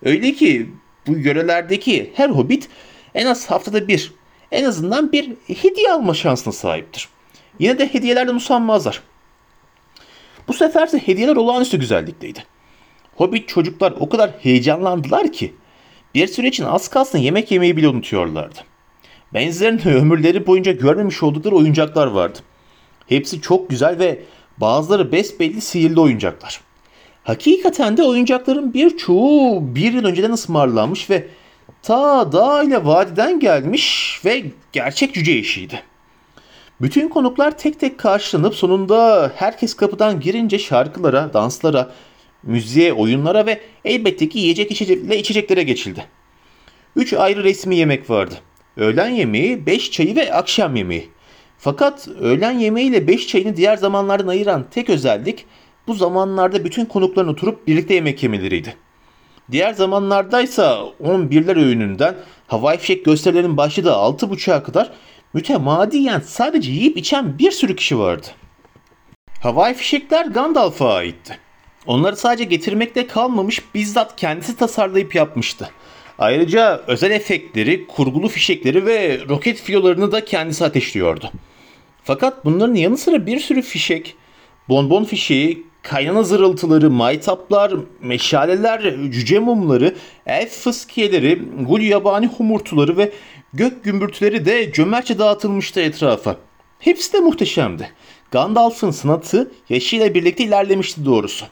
[0.05, 0.71] Öyle ki
[1.07, 2.69] bu yörelerdeki her hobbit
[3.15, 4.13] en az haftada bir,
[4.53, 5.33] en azından bir
[5.63, 7.09] hediye alma şansına sahiptir.
[7.59, 9.03] Yine de hediyelerden usanmazlar.
[10.49, 12.45] Bu seferse hediyeler olağanüstü güzellikteydi.
[13.15, 15.55] Hobbit çocuklar o kadar heyecanlandılar ki
[16.17, 18.59] bir süre için az kalsın yemek yemeyi bile unutuyorlardı.
[19.35, 22.39] Benzerini ömürleri boyunca görmemiş oldukları oyuncaklar vardı.
[23.09, 24.23] Hepsi çok güzel ve
[24.59, 26.61] bazıları besbelli sihirli oyuncaklar.
[27.25, 31.29] Hakikaten de oyuncakların birçoğu bir yıl önceden ısmarlanmış ve
[31.83, 35.83] ta dağ ile vadiden gelmiş ve gerçek cüce işiydi.
[36.81, 41.91] Bütün konuklar tek tek karşılanıp sonunda herkes kapıdan girince şarkılara, danslara,
[42.47, 46.05] müziğe, oyunlara ve elbette ki yiyecek içecekle içeceklere geçildi.
[46.97, 48.35] Üç ayrı resmi yemek vardı.
[48.77, 51.09] Öğlen yemeği, beş çayı ve akşam yemeği.
[51.59, 55.45] Fakat öğlen yemeği ile beş çayını diğer zamanlardan ayıran tek özellik
[55.87, 58.77] bu zamanlarda bütün konukların oturup birlikte yemek yemeleriydi.
[59.51, 64.93] Diğer zamanlardaysa 11'ler öğününden havai fişek gösterilerinin başladığı 6.30'a kadar
[65.33, 68.27] mütemadiyen sadece yiyip içen bir sürü kişi vardı.
[69.43, 71.39] Havai fişekler Gandalf'a aitti.
[71.87, 75.71] Onları sadece getirmekle kalmamış bizzat kendisi tasarlayıp yapmıştı.
[76.19, 81.31] Ayrıca özel efektleri, kurgulu fişekleri ve roket fiyolarını da kendisi ateşliyordu.
[82.05, 84.15] Fakat bunların yanı sıra bir sürü fişek,
[84.69, 89.95] bonbon fişeği, kaynana zırıltıları, maytaplar, meşaleler, cüce mumları,
[90.27, 93.13] elf fıskiyeleri, gul yabani humurtuları ve
[93.53, 96.37] gök gümbürtüleri de cömertçe dağıtılmıştı etrafa.
[96.79, 97.91] Hepsi de muhteşemdi.
[98.31, 101.47] Gandalf'ın sanatı yaşıyla birlikte ilerlemişti doğrusu.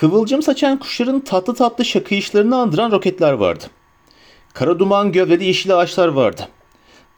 [0.00, 3.64] Kıvılcım saçan kuşların tatlı tatlı şakıyışlarını andıran roketler vardı.
[4.52, 6.48] Kara duman gövdeli yeşil ağaçlar vardı.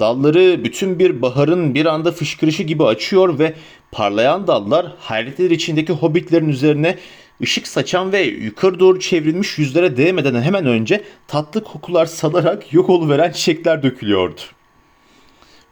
[0.01, 3.55] Dalları bütün bir baharın bir anda fışkırışı gibi açıyor ve
[3.92, 6.99] parlayan dallar hayretler içindeki hobbitlerin üzerine
[7.42, 13.33] ışık saçan ve yukarı doğru çevrilmiş yüzlere değmeden hemen önce tatlı kokular salarak yok oluveren
[13.33, 14.40] çiçekler dökülüyordu.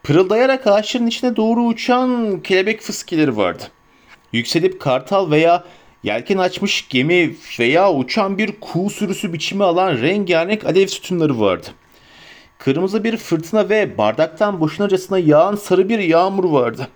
[0.02, 3.62] Pırıldayarak ağaçların içine doğru uçan kelebek fıskileri vardı.
[4.32, 5.64] Yükselip kartal veya
[6.02, 11.66] yelken açmış gemi veya uçan bir kuğu sürüsü biçimi alan rengarenk alev sütunları vardı.
[12.58, 16.88] Kırmızı bir fırtına ve bardaktan boşunacasına yağan sarı bir yağmur vardı.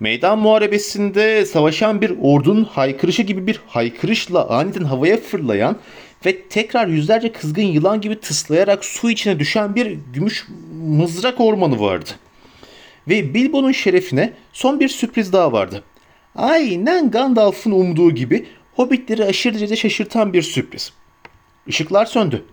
[0.00, 5.76] Meydan muharebesinde savaşan bir ordunun haykırışı gibi bir haykırışla aniden havaya fırlayan
[6.26, 10.46] ve tekrar yüzlerce kızgın yılan gibi tıslayarak su içine düşen bir gümüş
[10.86, 12.10] mızrak ormanı vardı.
[13.08, 15.82] Ve Bilbo'nun şerefine son bir sürpriz daha vardı.
[16.36, 20.92] Aynen Gandalf'ın umduğu gibi hobbitleri aşırı derecede şaşırtan bir sürpriz.
[21.66, 22.44] Işıklar söndü.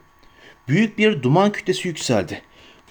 [0.67, 2.41] Büyük bir duman kütlesi yükseldi.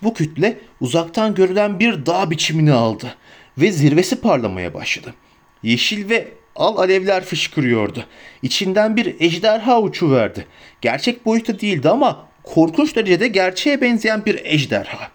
[0.03, 3.16] Bu kütle uzaktan görülen bir dağ biçimini aldı
[3.59, 5.14] ve zirvesi parlamaya başladı.
[5.62, 8.05] Yeşil ve al alevler fışkırıyordu.
[8.42, 10.46] İçinden bir ejderha uçuverdi.
[10.81, 15.11] Gerçek boyutta değildi ama korkunç derecede gerçeğe benzeyen bir ejderha.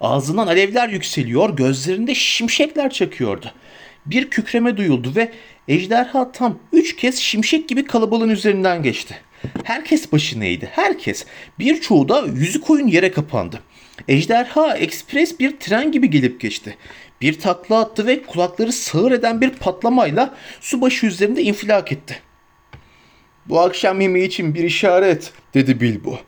[0.00, 3.52] Ağzından alevler yükseliyor, gözlerinde şimşekler çakıyordu
[4.06, 5.32] bir kükreme duyuldu ve
[5.68, 9.16] ejderha tam üç kez şimşek gibi kalabalığın üzerinden geçti.
[9.64, 10.68] Herkes başını eğdi.
[10.72, 11.26] Herkes.
[11.58, 13.60] Birçoğu da yüzü koyun yere kapandı.
[14.08, 16.76] Ejderha ekspres bir tren gibi gelip geçti.
[17.20, 22.20] Bir takla attı ve kulakları sağır eden bir patlamayla subaşı üzerinde infilak etti.
[23.46, 26.18] Bu akşam yemeği için bir işaret dedi Bilbo.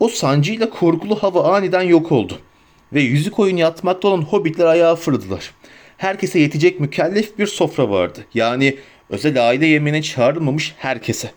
[0.00, 2.38] O sancıyla korkulu hava aniden yok oldu.
[2.92, 5.50] Ve yüzü koyun yatmakta olan hobbitler ayağa fırladılar
[5.98, 8.24] herkese yetecek mükellef bir sofra vardı.
[8.34, 8.78] Yani
[9.10, 11.30] özel aile yemeğine çağrılmamış herkese.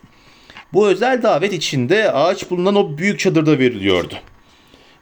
[0.74, 4.16] Bu özel davet içinde ağaç bulunan o büyük çadırda veriliyordu.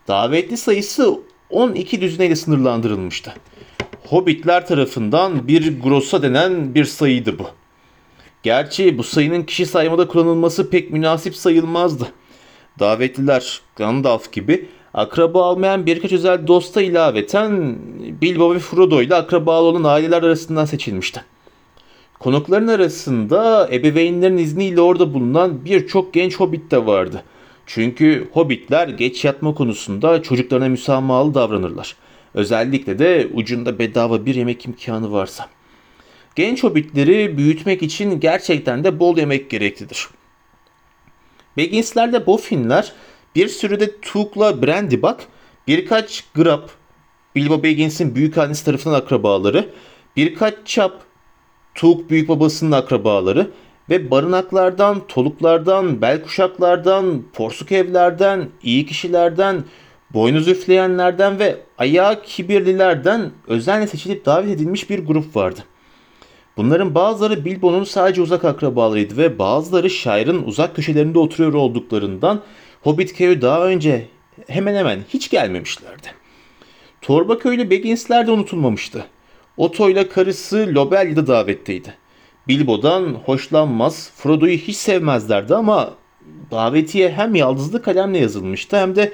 [0.07, 1.19] Davetli sayısı
[1.49, 3.33] 12 düzineyle sınırlandırılmıştı.
[4.07, 7.47] Hobbitler tarafından bir grossa denen bir sayıydı bu.
[8.43, 12.07] Gerçi bu sayının kişi saymada kullanılması pek münasip sayılmazdı.
[12.79, 17.78] Davetliler Gandalf gibi akraba almayan birkaç özel dosta ilaveten
[18.21, 21.23] Bilbo ve Frodo ile akrabalı olan aileler arasından seçilmişti.
[22.19, 27.23] Konukların arasında ebeveynlerin izniyle orada bulunan birçok genç hobbit de vardı.
[27.65, 31.95] Çünkü hobbitler geç yatma konusunda çocuklarına müsamahalı davranırlar.
[32.34, 35.49] Özellikle de ucunda bedava bir yemek imkanı varsa.
[36.36, 40.08] Genç hobbitleri büyütmek için gerçekten de bol yemek gereklidir.
[41.58, 42.93] Baggins'ler de Boffin'ler
[43.35, 45.17] bir sürü de Tuk'la Brandybuck,
[45.67, 46.63] birkaç Grab,
[47.35, 49.69] Bilbo Baggins'in büyük annesi tarafından akrabaları,
[50.15, 51.09] birkaç çap
[51.75, 53.51] Tuk büyük babasının akrabaları.
[53.89, 59.63] Ve barınaklardan, toluklardan, bel kuşaklardan, porsuk evlerden, iyi kişilerden,
[60.13, 65.59] boynuz üfleyenlerden ve ayağı kibirlilerden özenle seçilip davet edilmiş bir grup vardı.
[66.57, 72.41] Bunların bazıları Bilbo'nun sadece uzak akrabalarıydı ve bazıları şairin uzak köşelerinde oturuyor olduklarından
[72.81, 74.05] Hobbit köyü daha önce
[74.47, 76.07] hemen hemen hiç gelmemişlerdi.
[77.01, 79.05] Torba köylü Baggins'ler de unutulmamıştı.
[79.57, 81.93] Otto ile karısı Lobelia da davetteydi.
[82.47, 85.93] Bilbo'dan hoşlanmaz, Frodo'yu hiç sevmezlerdi ama
[86.51, 89.13] davetiye hem yaldızlı kalemle yazılmıştı hem de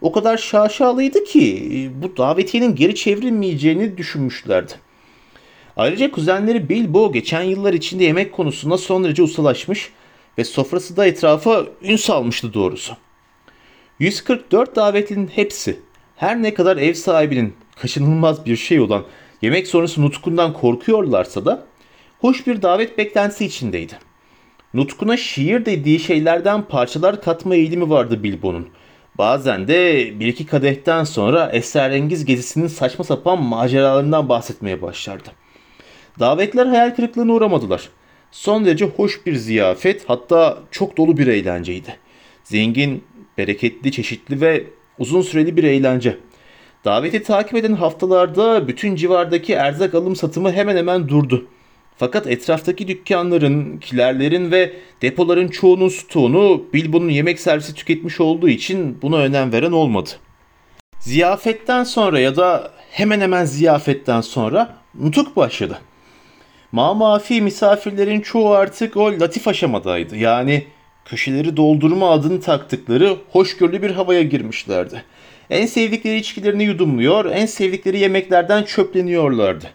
[0.00, 4.72] o kadar şaşalıydı ki bu davetiyenin geri çevrilmeyeceğini düşünmüşlerdi.
[5.76, 9.90] Ayrıca kuzenleri Bilbo geçen yıllar içinde yemek konusunda son derece ustalaşmış
[10.38, 12.96] ve sofrası da etrafa ün salmıştı doğrusu.
[13.98, 15.80] 144 davetlinin hepsi
[16.16, 19.04] her ne kadar ev sahibinin kaçınılmaz bir şey olan
[19.42, 21.64] yemek sonrası nutkundan korkuyorlarsa da
[22.20, 23.98] hoş bir davet beklentisi içindeydi.
[24.74, 28.68] Nutkuna şiir dediği şeylerden parçalar katma eğilimi vardı Bilbo'nun.
[29.18, 35.28] Bazen de bir iki kadehten sonra esrarengiz gezisinin saçma sapan maceralarından bahsetmeye başlardı.
[36.18, 37.88] Davetler hayal kırıklığına uğramadılar.
[38.30, 41.96] Son derece hoş bir ziyafet hatta çok dolu bir eğlenceydi.
[42.44, 43.04] Zengin,
[43.38, 44.64] bereketli, çeşitli ve
[44.98, 46.16] uzun süreli bir eğlence.
[46.84, 51.46] Daveti takip eden haftalarda bütün civardaki erzak alım satımı hemen hemen durdu.
[51.96, 59.16] Fakat etraftaki dükkanların, kilerlerin ve depoların çoğunun stoğunu Bilbo'nun yemek servisi tüketmiş olduğu için buna
[59.16, 60.10] önem veren olmadı.
[60.98, 65.78] Ziyafetten sonra ya da hemen hemen ziyafetten sonra nutuk başladı.
[66.72, 70.16] Mamafi misafirlerin çoğu artık o latif aşamadaydı.
[70.16, 70.66] Yani
[71.04, 75.04] köşeleri doldurma adını taktıkları hoşgörülü bir havaya girmişlerdi.
[75.50, 79.66] En sevdikleri içkilerini yudumluyor, en sevdikleri yemeklerden çöpleniyorlardı.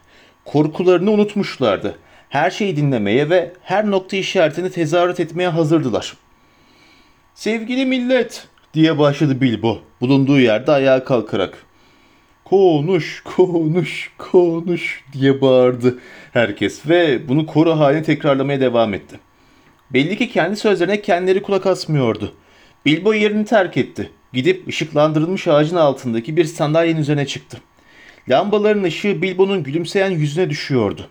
[0.46, 1.98] Korkularını unutmuşlardı.
[2.30, 6.14] Her şeyi dinlemeye ve her nokta işaretini tezahürat etmeye hazırdılar.
[7.34, 11.66] Sevgili millet diye başladı Bilbo bulunduğu yerde ayağa kalkarak.
[12.46, 16.00] Konuş, konuş, konuş diye bağırdı
[16.34, 19.20] herkes ve bunu koru haline tekrarlamaya devam etti.
[19.94, 22.34] Belli ki kendi sözlerine kendileri kulak asmıyordu.
[22.86, 24.10] Bilbo yerini terk etti.
[24.34, 27.58] Gidip ışıklandırılmış ağacın altındaki bir sandalyenin üzerine çıktı.
[28.30, 31.08] Lambaların ışığı Bilbo'nun gülümseyen yüzüne düşüyordu.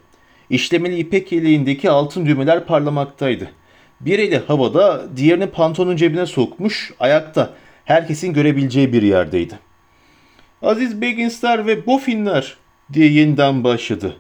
[0.51, 3.51] İşlemeli ipek yeleğindeki altın düğmeler parlamaktaydı.
[4.01, 9.59] Bir eli havada, diğerini pantolonun cebine sokmuş, ayakta, herkesin görebileceği bir yerdeydi.
[10.65, 12.57] Aziz Begginsler ve Boffinler
[12.93, 14.17] diye yeniden başladı.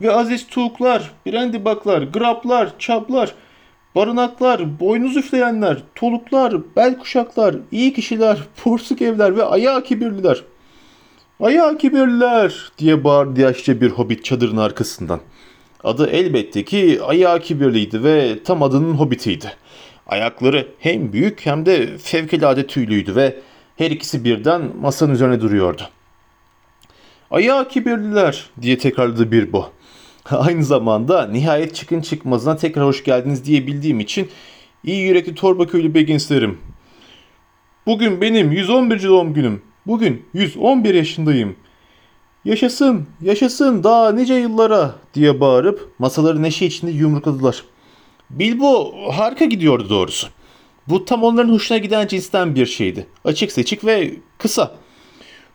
[0.00, 3.34] Ve aziz Tuğuklar, Brandibaklar, Graplar, Çaplar,
[3.94, 10.42] barınaklar, boynuz üfleyenler, toluklar, bel kuşaklar, iyi kişiler, porsuk evler ve ayağı kibirliler.
[11.40, 15.20] Ayağı kibirliler diye bağırdı yaşça bir hobbit çadırın arkasından.
[15.84, 19.52] Adı elbette ki ayağı kibirliydi ve tam adının hobbitiydi.
[20.06, 23.36] Ayakları hem büyük hem de fevkalade tüylüydü ve
[23.78, 25.82] her ikisi birden masanın üzerine duruyordu.
[27.30, 29.70] Ayağı kibirliler diye tekrarladı Bilbo.
[30.30, 34.28] Aynı zamanda nihayet çıkın çıkmazına tekrar hoş geldiniz diye bildiğim için
[34.84, 36.58] iyi yürekli torba köylü Beggins'lerim.
[37.86, 39.02] Bugün benim 111.
[39.02, 39.62] doğum günüm.
[39.86, 41.56] Bugün 111 yaşındayım.
[42.44, 47.64] Yaşasın, yaşasın daha nice yıllara diye bağırıp masaları neşe içinde yumrukladılar.
[48.30, 50.28] Bilbo harika gidiyordu doğrusu.
[50.88, 53.06] Bu tam onların hoşuna giden cinsten bir şeydi.
[53.24, 54.74] Açık seçik ve kısa.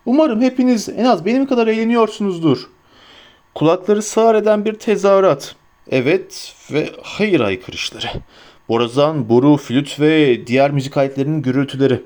[0.05, 2.69] Umarım hepiniz en az benim kadar eğleniyorsunuzdur.
[3.55, 5.55] Kulakları sağır eden bir tezahürat.
[5.91, 8.07] Evet ve hayır aykırışları.
[8.69, 12.01] Borazan, boru, flüt ve diğer müzik aletlerinin gürültüleri.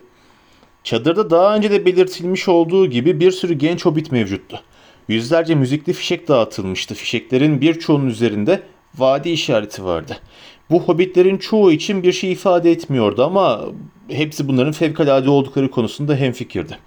[0.84, 4.62] Çadırda daha önce de belirtilmiş olduğu gibi bir sürü genç hobbit mevcuttu.
[5.08, 6.96] Yüzlerce müzikli fişek dağıtılmıştı.
[6.96, 8.62] Fişeklerin birçoğunun üzerinde
[8.98, 10.18] vadi işareti vardı.
[10.70, 13.66] Bu hobbitlerin çoğu için bir şey ifade etmiyordu ama
[14.10, 16.78] hepsi bunların fevkalade oldukları konusunda hemfikirdi.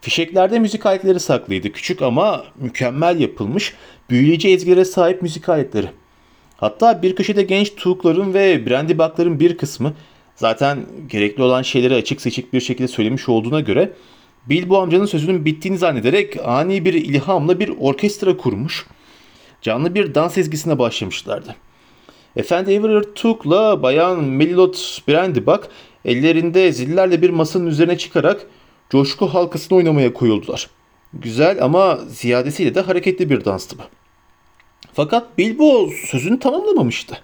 [0.00, 1.72] Fişeklerde müzik aletleri saklıydı.
[1.72, 3.74] Küçük ama mükemmel yapılmış,
[4.10, 5.86] büyüleyici ezgilere sahip müzik aletleri.
[6.56, 9.94] Hatta bir köşede genç tuğukların ve brandibakların bir kısmı
[10.36, 13.92] zaten gerekli olan şeyleri açık seçik bir şekilde söylemiş olduğuna göre
[14.46, 18.86] Bilbo amcanın sözünün bittiğini zannederek ani bir ilhamla bir orkestra kurmuş.
[19.62, 21.56] Canlı bir dans ezgisine başlamışlardı.
[22.38, 25.68] Efendi Everard Took'la Bayan Melilot Brandybak
[26.04, 28.46] ellerinde zillerle bir masanın üzerine çıkarak
[28.90, 30.70] coşku halkasını oynamaya koyuldular.
[31.12, 33.82] Güzel ama ziyadesiyle de hareketli bir danstı bu.
[34.92, 37.18] Fakat Bilbo sözünü tamamlamamıştı.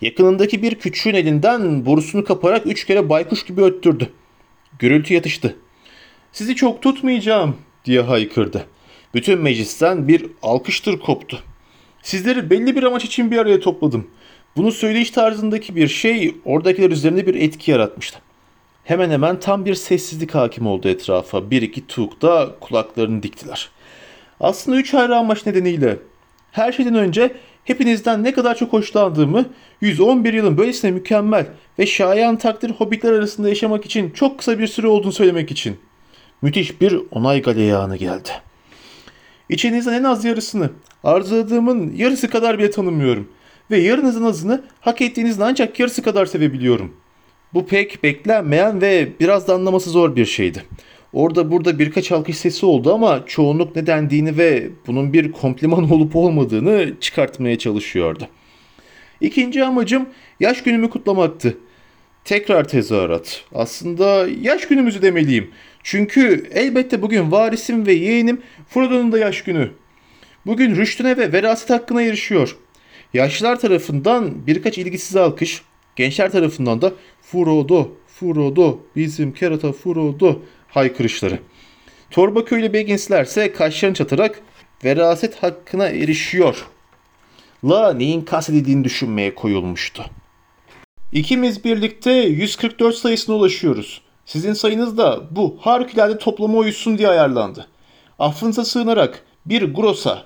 [0.00, 4.10] Yakınındaki bir küçüğün elinden borusunu kaparak üç kere baykuş gibi öttürdü.
[4.78, 5.56] Gürültü yatıştı.
[6.32, 8.66] Sizi çok tutmayacağım diye haykırdı.
[9.14, 11.38] Bütün meclisten bir alkıştır koptu.
[12.02, 14.06] Sizleri belli bir amaç için bir araya topladım.
[14.56, 18.18] Bunu söyleyiş tarzındaki bir şey oradakiler üzerinde bir etki yaratmıştı.
[18.84, 21.50] Hemen hemen tam bir sessizlik hakim oldu etrafa.
[21.50, 23.70] Bir iki tuğuk da kulaklarını diktiler.
[24.40, 25.98] Aslında üç ayrı amaç nedeniyle.
[26.52, 29.44] Her şeyden önce hepinizden ne kadar çok hoşlandığımı,
[29.80, 31.46] 111 yılın böylesine mükemmel
[31.78, 35.76] ve şayan takdir hobbitler arasında yaşamak için çok kısa bir süre olduğunu söylemek için.
[36.42, 38.28] Müthiş bir onay galeyanı geldi.
[39.48, 40.70] İçinizden en az yarısını,
[41.04, 43.28] arzuladığımın yarısı kadar bile tanımıyorum.
[43.70, 46.96] Ve yarınızın azını hak ettiğinizin ancak yarısı kadar sevebiliyorum.
[47.54, 50.64] Bu pek beklenmeyen ve biraz da anlaması zor bir şeydi.
[51.12, 56.16] Orada burada birkaç alkış sesi oldu ama çoğunluk ne dendiğini ve bunun bir kompliman olup
[56.16, 58.28] olmadığını çıkartmaya çalışıyordu.
[59.20, 60.08] İkinci amacım
[60.40, 61.58] yaş günümü kutlamaktı.
[62.24, 63.44] Tekrar tezahürat.
[63.54, 65.50] Aslında yaş günümüzü demeliyim.
[65.82, 69.70] Çünkü elbette bugün varisim ve yeğenim Frodo'nun da yaş günü.
[70.46, 72.56] Bugün rüştüne ve veraset hakkına yarışıyor.
[73.14, 75.62] Yaşlılar tarafından birkaç ilgisiz alkış,
[75.96, 81.38] gençler tarafından da Frodo, Frodo, bizim kerata Frodo haykırışları.
[82.10, 84.40] Torba köylü Baggins'lerse kaşlarını çatarak
[84.84, 86.66] veraset hakkına erişiyor.
[87.64, 90.04] La neyin kastedildiğini düşünmeye koyulmuştu.
[91.12, 94.02] İkimiz birlikte 144 sayısına ulaşıyoruz.
[94.26, 97.66] Sizin sayınız da bu harikulade toplama uyusun diye ayarlandı.
[98.18, 100.24] Affınıza sığınarak bir grosa.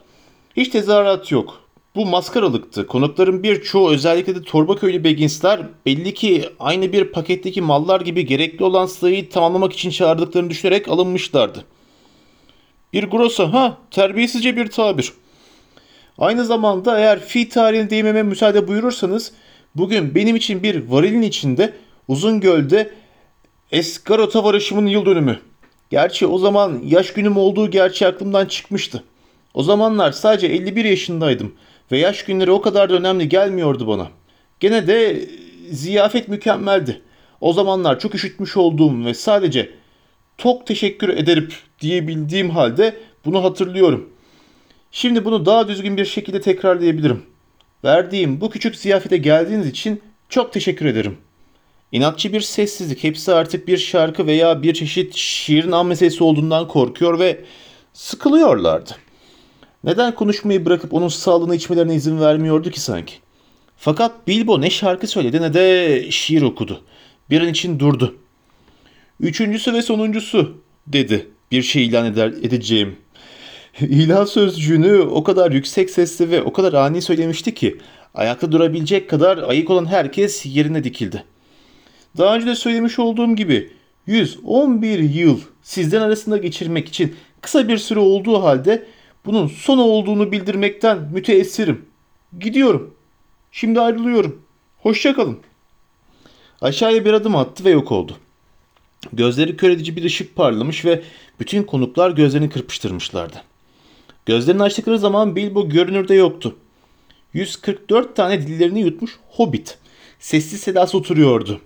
[0.57, 1.68] Hiç tezahürat yok.
[1.95, 2.87] Bu maskaralıktı.
[2.87, 8.87] Konukların birçoğu özellikle de Torbaköylü Beginsler belli ki aynı bir paketteki mallar gibi gerekli olan
[8.87, 11.65] sayıyı tamamlamak için çağırdıklarını düşünerek alınmışlardı.
[12.93, 15.13] Bir grosa ha terbiyesizce bir tabir.
[16.19, 19.33] Aynı zamanda eğer fi tarihine değmeme müsaade buyurursanız
[19.75, 21.73] bugün benim için bir varilin içinde
[22.09, 22.91] uzun gölde
[23.73, 25.41] Esgarota varışımın yıl dönümü.
[25.91, 29.05] Gerçi o zaman yaş günüm olduğu gerçi aklımdan çıkmıştı.
[29.55, 31.53] O zamanlar sadece 51 yaşındaydım
[31.93, 34.09] ve yaş günleri o kadar da önemli gelmiyordu bana.
[34.61, 35.29] Gene de
[35.71, 37.03] ziyafet mükemmeldi.
[37.41, 39.71] O zamanlar çok üşütmüş olduğum ve sadece
[40.39, 41.49] tok teşekkür ederim
[41.81, 44.11] diyebildiğim halde bunu hatırlıyorum.
[44.91, 47.23] Şimdi bunu daha düzgün bir şekilde tekrarlayabilirim.
[47.85, 51.19] Verdiğim bu küçük ziyafete geldiğiniz için çok teşekkür ederim.
[51.93, 53.05] İnatçı bir sessizlik.
[53.05, 57.45] Hepsi artık bir şarkı veya bir çeşit şiirin an meselesi olduğundan korkuyor ve
[57.93, 58.91] sıkılıyorlardı.
[59.85, 63.15] Neden konuşmayı bırakıp onun sağlığını içmelerine izin vermiyordu ki sanki?
[63.77, 66.83] Fakat Bilbo ne şarkı söyledi ne de şiir okudu.
[67.31, 68.17] Bir an için durdu.
[69.21, 72.97] Üçüncüsü ve sonuncusu dedi bir şey ilan eder, edeceğim.
[73.81, 77.79] İlan sözcüğünü o kadar yüksek sesle ve o kadar ani söylemişti ki
[78.15, 81.25] ayakta durabilecek kadar ayık olan herkes yerine dikildi.
[82.19, 83.71] Daha önce de söylemiş olduğum gibi
[84.07, 88.87] 111 yıl sizden arasında geçirmek için kısa bir süre olduğu halde
[89.27, 91.87] bunun son olduğunu bildirmekten müteessirim.
[92.41, 92.95] Gidiyorum.
[93.53, 94.43] Şimdi ayrılıyorum.
[94.79, 95.39] Hoşçakalın.
[96.61, 98.17] Aşağıya bir adım attı ve yok oldu.
[99.13, 101.03] Gözleri kör edici bir ışık parlamış ve
[101.41, 103.43] bütün konuklar gözlerini kırpıştırmışlardı.
[104.27, 106.57] Gözlerini açtıkları zaman Bilbo görünürde yoktu.
[107.33, 109.79] 144 tane dillerini yutmuş hobbit.
[110.19, 111.61] Sessiz sedası oturuyordu.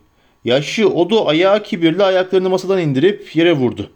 [0.44, 3.90] Yaşlı Odo ayağı kibirli ayaklarını masadan indirip yere vurdu.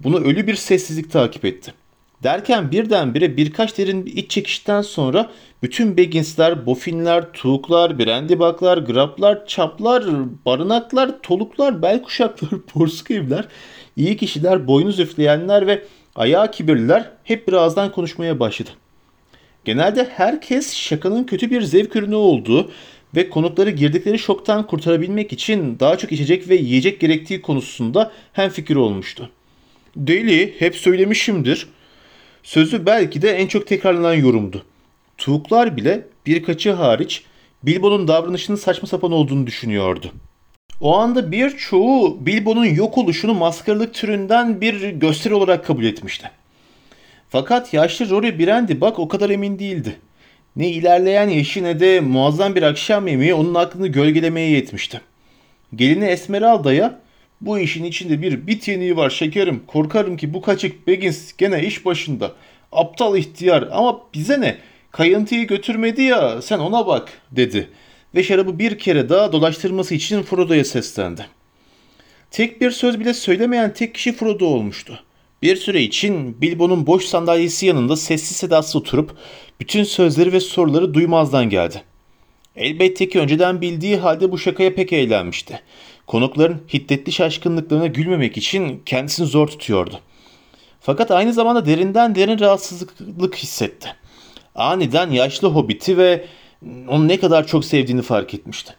[0.00, 1.74] Bunu ölü bir sessizlik takip etti.
[2.22, 5.30] Derken birdenbire birkaç derin iç çekişten sonra
[5.62, 10.04] bütün Baggins'ler, Bofinler, Tuğuklar, Brandybaklar, Graplar, Çaplar,
[10.46, 13.48] Barınaklar, Toluklar, Bel kuşaklar, Porsuk evler,
[13.96, 15.82] iyi kişiler, boynuz üfleyenler ve
[16.14, 18.70] ayağı kibirliler hep birazdan konuşmaya başladı.
[19.64, 22.70] Genelde herkes şakanın kötü bir zevk ürünü olduğu
[23.16, 29.30] ve konukları girdikleri şoktan kurtarabilmek için daha çok içecek ve yiyecek gerektiği konusunda hemfikir olmuştu.
[29.96, 31.66] Deli, hep söylemişimdir.
[32.42, 34.64] Sözü belki de en çok tekrarlanan yorumdu.
[35.18, 37.24] Tuğuklar bile birkaçı hariç
[37.62, 40.12] Bilbo'nun davranışının saçma sapan olduğunu düşünüyordu.
[40.80, 46.30] O anda birçoğu Bilbo'nun yok oluşunu maskaralık türünden bir gösteri olarak kabul etmişti.
[47.28, 49.96] Fakat yaşlı Rory Brandy bak o kadar emin değildi.
[50.56, 55.00] Ne ilerleyen yaşı ne de muazzam bir akşam yemeği onun aklını gölgelemeye yetmişti.
[55.74, 57.00] Gelini Esmeralda'ya
[57.40, 59.62] bu işin içinde bir bit yeniği var şekerim.
[59.66, 62.32] Korkarım ki bu kaçık Begins gene iş başında.
[62.72, 64.56] Aptal ihtiyar ama bize ne?
[64.90, 67.68] Kayıntıyı götürmedi ya sen ona bak dedi.
[68.14, 71.26] Ve şarabı bir kere daha dolaştırması için Frodo'ya seslendi.
[72.30, 75.00] Tek bir söz bile söylemeyen tek kişi Frodo olmuştu.
[75.42, 79.16] Bir süre için Bilbo'nun boş sandalyesi yanında sessiz sedasız oturup
[79.60, 81.82] bütün sözleri ve soruları duymazdan geldi.
[82.56, 85.60] Elbette ki önceden bildiği halde bu şakaya pek eğlenmişti.
[86.10, 89.98] Konukların hiddetli şaşkınlıklarına gülmemek için kendisini zor tutuyordu.
[90.80, 93.88] Fakat aynı zamanda derinden derin rahatsızlık hissetti.
[94.54, 96.24] Aniden yaşlı hobiti ve
[96.88, 98.74] onu ne kadar çok sevdiğini fark etmişti.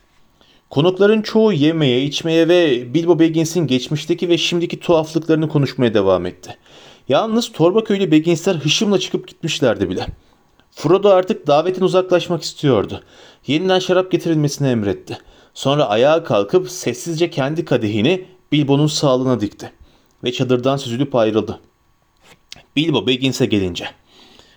[0.69, 6.57] Konukların çoğu yemeye, içmeye ve Bilbo Baggins'in geçmişteki ve şimdiki tuhaflıklarını konuşmaya devam etti.
[7.09, 10.05] Yalnız Torbaköylü Baggins'ler hışımla çıkıp gitmişlerdi bile.
[10.71, 13.03] Frodo artık davetin uzaklaşmak istiyordu.
[13.47, 15.17] Yeniden şarap getirilmesini emretti.
[15.53, 19.71] Sonra ayağa kalkıp sessizce kendi kadehini Bilbo'nun sağlığına dikti.
[20.23, 21.59] Ve çadırdan süzülüp ayrıldı.
[22.75, 23.85] Bilbo Baggins'e gelince.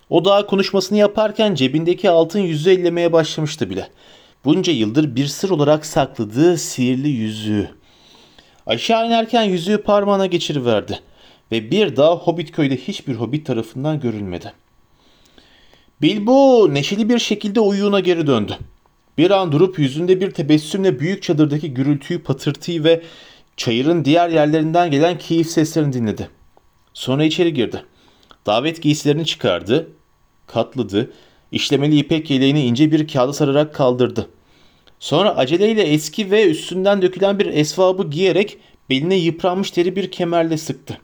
[0.09, 3.87] O daha konuşmasını yaparken cebindeki altın yüzüğü ellemeye başlamıştı bile.
[4.45, 7.69] Bunca yıldır bir sır olarak sakladığı sihirli yüzüğü.
[8.65, 10.99] Aşağı inerken yüzüğü parmağına geçiriverdi
[11.51, 14.53] ve bir daha Hobbit köyde hiçbir hobbit tarafından görülmedi.
[16.01, 18.57] Bilbo neşeli bir şekilde uyuğuna geri döndü.
[19.17, 23.03] Bir an durup yüzünde bir tebessümle büyük çadırdaki gürültüyü, patırtıyı ve
[23.57, 26.29] çayırın diğer yerlerinden gelen keyif seslerini dinledi.
[26.93, 27.85] Sonra içeri girdi.
[28.45, 29.89] Davet giysilerini çıkardı,
[30.47, 31.11] katladı,
[31.51, 34.29] işlemeli ipek yeleğini ince bir kağıda sararak kaldırdı.
[34.99, 38.57] Sonra aceleyle eski ve üstünden dökülen bir esvabı giyerek
[38.89, 40.97] beline yıpranmış deri bir kemerle sıktı.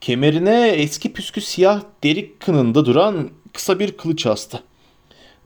[0.00, 4.62] Kemerine eski püskü siyah deri kınında duran kısa bir kılıç astı.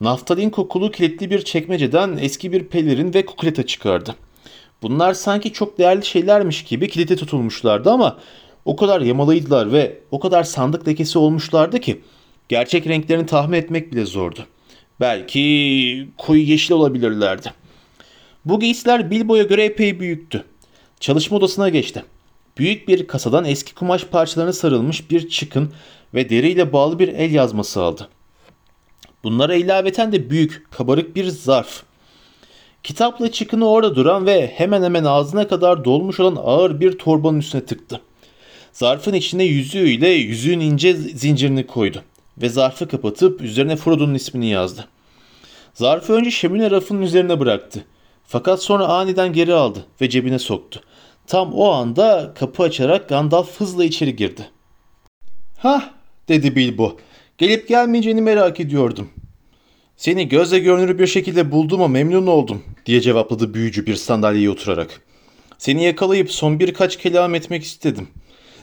[0.00, 4.14] Naftalin kokulu kilitli bir çekmeceden eski bir pelerin ve kukuleta çıkardı.
[4.82, 8.18] Bunlar sanki çok değerli şeylermiş gibi kilite tutulmuşlardı ama
[8.64, 12.00] o kadar yamalıydılar ve o kadar sandık lekesi olmuşlardı ki
[12.48, 14.46] gerçek renklerini tahmin etmek bile zordu.
[15.00, 17.52] Belki koyu yeşil olabilirlerdi.
[18.44, 20.44] Bu giysiler Bilbo'ya göre epey büyüktü.
[21.00, 22.04] Çalışma odasına geçti.
[22.58, 25.72] Büyük bir kasadan eski kumaş parçalarına sarılmış bir çıkın
[26.14, 28.08] ve deriyle bağlı bir el yazması aldı.
[29.24, 31.82] Bunlara ilaveten de büyük, kabarık bir zarf.
[32.82, 37.64] Kitapla çıkını orada duran ve hemen hemen ağzına kadar dolmuş olan ağır bir torbanın üstüne
[37.64, 38.00] tıktı.
[38.72, 42.02] Zarfın içine yüzüğüyle yüzüğün ince zincirini koydu
[42.38, 44.88] ve zarfı kapatıp üzerine Frodo'nun ismini yazdı.
[45.74, 47.84] Zarfı önce şömine rafının üzerine bıraktı.
[48.24, 50.80] Fakat sonra aniden geri aldı ve cebine soktu.
[51.26, 54.50] Tam o anda kapı açarak Gandalf hızla içeri girdi.
[55.58, 55.90] Hah
[56.28, 56.96] dedi Bilbo.
[57.38, 59.08] Gelip gelmeyeceğini merak ediyordum.
[59.96, 65.00] Seni gözle görünür bir şekilde bulduğuma memnun oldum diye cevapladı büyücü bir sandalyeye oturarak.
[65.58, 68.08] Seni yakalayıp son birkaç kelam etmek istedim.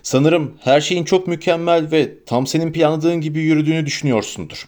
[0.03, 4.67] Sanırım her şeyin çok mükemmel ve tam senin planladığın gibi yürüdüğünü düşünüyorsundur.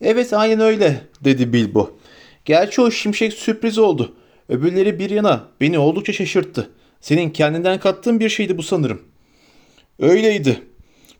[0.00, 1.98] Evet aynen öyle dedi Bilbo.
[2.44, 4.14] Gerçi o şimşek sürpriz oldu.
[4.48, 6.70] Öbürleri bir yana beni oldukça şaşırttı.
[7.00, 9.02] Senin kendinden kattığın bir şeydi bu sanırım.
[9.98, 10.62] Öyleydi.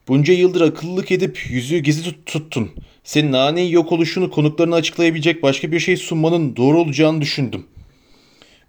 [0.08, 2.70] Bunca yıldır akıllılık edip yüzüğü gizli tut tuttun.
[3.04, 7.66] Senin ani yok oluşunu konuklarına açıklayabilecek başka bir şey sunmanın doğru olacağını düşündüm.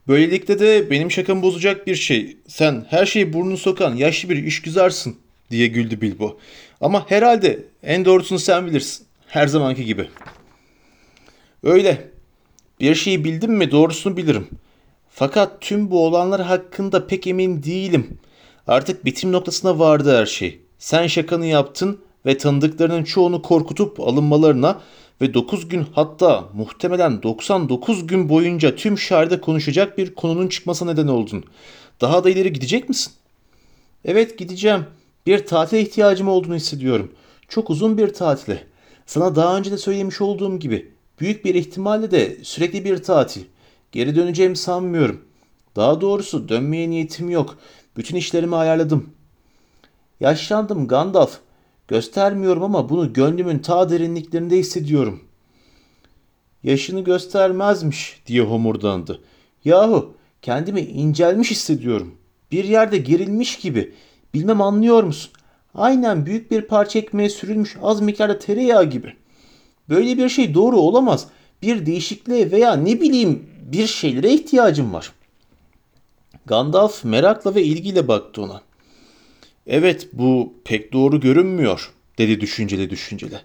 [0.08, 2.38] Böylelikle de benim şakamı bozacak bir şey.
[2.48, 5.16] Sen her şeyi burnunu sokan yaşlı bir işgüzarsın
[5.52, 6.38] diye güldü Bilbo.
[6.82, 9.06] Ama herhalde en doğrusunu sen bilirsin.
[9.28, 10.08] Her zamanki gibi.
[11.64, 12.12] Öyle.
[12.80, 14.48] Bir şeyi bildim mi doğrusunu bilirim.
[15.10, 18.18] Fakat tüm bu olanlar hakkında pek emin değilim.
[18.68, 20.60] Artık bitim noktasına vardı her şey.
[20.80, 24.82] Sen şakanı yaptın ve tanıdıklarının çoğunu korkutup alınmalarına
[25.22, 31.08] ve 9 gün hatta muhtemelen 99 gün boyunca tüm şehirde konuşacak bir konunun çıkmasına neden
[31.08, 31.44] oldun.
[32.02, 33.14] Daha da ileri gidecek misin?
[34.06, 34.86] Evet gideceğim.
[35.26, 37.12] Bir tatile ihtiyacım olduğunu hissediyorum.
[37.48, 38.64] Çok uzun bir tatile.
[39.06, 43.42] Sana daha önce de söylemiş olduğum gibi büyük bir ihtimalle de sürekli bir tatil.
[43.92, 45.22] Geri döneceğimi sanmıyorum.
[45.76, 47.58] Daha doğrusu dönmeye niyetim yok.
[47.98, 49.10] Bütün işlerimi ayarladım.
[50.20, 51.40] Yaşlandım Gandalf.
[51.88, 55.24] Göstermiyorum ama bunu gönlümün ta derinliklerinde hissediyorum.
[56.64, 59.22] Yaşını göstermezmiş diye homurdandı.
[59.66, 62.16] Yahu kendimi incelmiş hissediyorum.
[62.52, 63.94] Bir yerde gerilmiş gibi.
[64.34, 65.32] Bilmem anlıyor musun?
[65.76, 69.14] Aynen büyük bir parça ekmeğe sürülmüş az miktarda tereyağı gibi.
[69.90, 71.28] Böyle bir şey doğru olamaz.
[71.62, 75.12] Bir değişikliğe veya ne bileyim bir şeylere ihtiyacım var.
[76.46, 78.62] Gandalf merakla ve ilgiyle baktı ona.
[79.68, 83.40] Evet bu pek doğru görünmüyor dedi düşünceli düşünceli.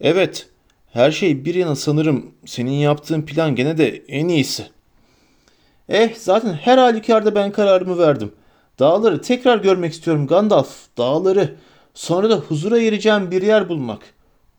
[0.00, 0.46] Evet
[0.92, 4.66] her şey bir yana sanırım senin yaptığın plan gene de en iyisi.
[5.88, 8.32] Eh zaten her halükarda ben kararımı verdim.
[8.78, 10.68] Dağları tekrar görmek istiyorum Gandalf.
[10.98, 11.54] Dağları.
[11.94, 14.02] Sonra da huzura ereceğim bir yer bulmak.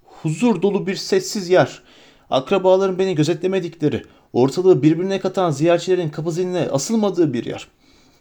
[0.03, 1.81] Huzur dolu bir sessiz yer.
[2.29, 7.67] Akrabaların beni gözetlemedikleri, ortalığı birbirine katan ziyaretçilerin kapı ziline asılmadığı bir yer.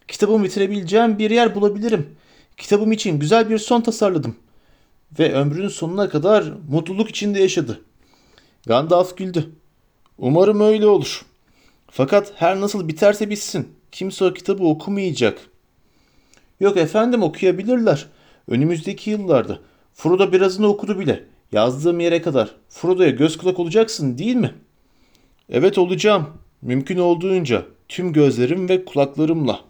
[0.08, 2.16] Kitabımı bitirebileceğim bir yer bulabilirim.
[2.56, 4.36] Kitabım için güzel bir son tasarladım.
[5.18, 7.80] Ve ömrünün sonuna kadar mutluluk içinde yaşadı.
[8.66, 9.50] Gandalf güldü.
[10.18, 11.24] Umarım öyle olur.
[11.90, 13.68] Fakat her nasıl biterse bitsin.
[13.92, 15.38] Kimse o kitabı okumayacak.
[16.60, 18.06] Yok efendim okuyabilirler.
[18.48, 19.58] Önümüzdeki yıllarda.
[19.94, 21.24] Frodo birazını okudu bile.
[21.52, 22.54] Yazdığım yere kadar.
[22.68, 24.54] Frodo'ya göz kulak olacaksın değil mi?
[25.48, 26.26] Evet olacağım.
[26.62, 27.66] Mümkün olduğunca.
[27.88, 29.60] Tüm gözlerim ve kulaklarımla.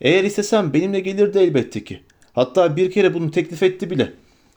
[0.00, 2.00] Eğer istesem benimle gelirdi elbette ki.
[2.32, 4.12] Hatta bir kere bunu teklif etti bile.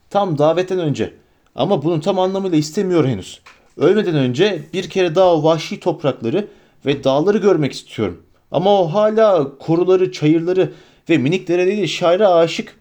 [0.09, 1.13] Tam davetten önce.
[1.55, 3.41] Ama bunu tam anlamıyla istemiyor henüz.
[3.77, 6.47] Ölmeden önce bir kere daha o vahşi toprakları
[6.85, 8.23] ve dağları görmek istiyorum.
[8.51, 10.71] Ama o hala koruları, çayırları
[11.09, 12.75] ve minik dereleriyle şaire aşık.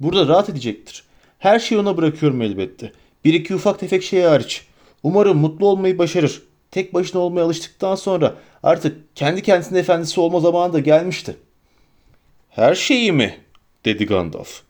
[0.00, 1.04] Burada rahat edecektir.
[1.38, 2.92] Her şeyi ona bırakıyorum elbette.
[3.24, 4.66] Bir iki ufak tefek şey hariç.
[5.02, 6.42] Umarım mutlu olmayı başarır.
[6.70, 11.36] Tek başına olmaya alıştıktan sonra artık kendi kendisinin efendisi olma zamanı da gelmişti.
[12.58, 13.38] Her şeyi mi?
[13.84, 14.62] dedi Gandalf.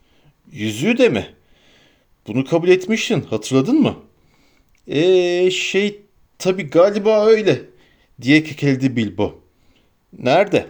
[0.52, 1.26] Yüzüğü de mi?
[2.26, 3.96] Bunu kabul etmiştin, hatırladın mı?
[4.86, 6.00] Eee şey
[6.38, 7.62] tabi galiba öyle
[8.22, 9.40] diye kekeledi Bilbo.
[10.18, 10.66] Nerede?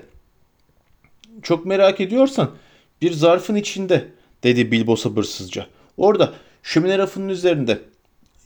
[1.42, 2.50] Çok merak ediyorsan
[3.02, 4.08] bir zarfın içinde
[4.42, 5.66] dedi Bilbo sabırsızca.
[5.96, 7.78] Orada şömine rafının üzerinde.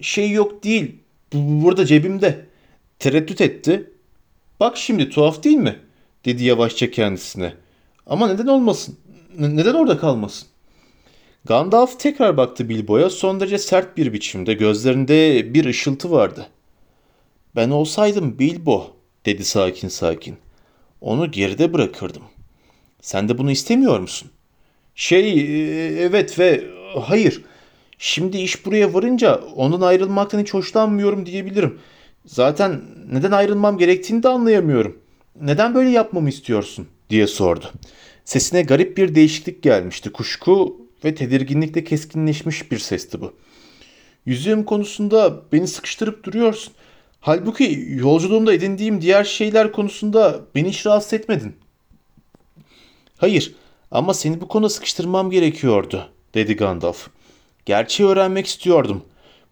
[0.00, 0.96] Şey yok değil.
[1.32, 2.46] Bu, burada cebimde.
[2.98, 3.90] Tereddüt etti.
[4.60, 5.78] Bak şimdi tuhaf değil mi?
[6.24, 7.61] dedi yavaşça kendisine.
[8.06, 8.96] Ama neden olmasın?
[9.38, 10.48] Neden orada kalmasın?
[11.44, 14.54] Gandalf tekrar baktı Bilbo'ya son derece sert bir biçimde.
[14.54, 16.46] Gözlerinde bir ışıltı vardı.
[17.56, 18.90] Ben olsaydım Bilbo
[19.26, 20.36] dedi sakin sakin.
[21.00, 22.22] Onu geride bırakırdım.
[23.00, 24.30] Sen de bunu istemiyor musun?
[24.94, 26.64] Şey e, evet ve
[27.00, 27.44] hayır.
[27.98, 31.78] Şimdi iş buraya varınca ondan ayrılmaktan hiç hoşlanmıyorum diyebilirim.
[32.26, 32.80] Zaten
[33.12, 34.98] neden ayrılmam gerektiğini de anlayamıyorum.
[35.40, 37.72] Neden böyle yapmamı istiyorsun diye sordu.
[38.24, 40.12] Sesine garip bir değişiklik gelmişti.
[40.12, 43.32] Kuşku ve tedirginlikle keskinleşmiş bir sesti bu.
[44.26, 46.72] Yüzüğüm konusunda beni sıkıştırıp duruyorsun.
[47.20, 51.56] Halbuki yolculuğumda edindiğim diğer şeyler konusunda beni hiç rahatsız etmedin.
[53.16, 53.54] Hayır
[53.90, 57.08] ama seni bu konuda sıkıştırmam gerekiyordu, dedi Gandalf.
[57.64, 59.04] Gerçeği öğrenmek istiyordum.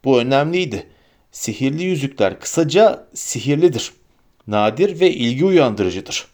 [0.04, 0.86] Bu önemliydi.
[1.32, 3.92] Sihirli yüzükler kısaca sihirlidir.
[4.46, 6.29] Nadir ve ilgi uyandırıcıdır.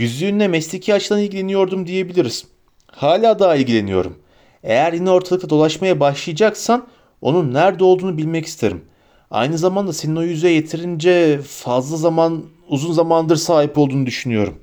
[0.00, 2.44] Yüzüğünle mesleki açıdan ilgileniyordum diyebiliriz.
[2.86, 4.18] Hala daha ilgileniyorum.
[4.62, 6.86] Eğer yine ortalıkta dolaşmaya başlayacaksan
[7.20, 8.84] onun nerede olduğunu bilmek isterim.
[9.30, 14.58] Aynı zamanda senin o yüzüğe yeterince fazla zaman, uzun zamandır sahip olduğunu düşünüyorum.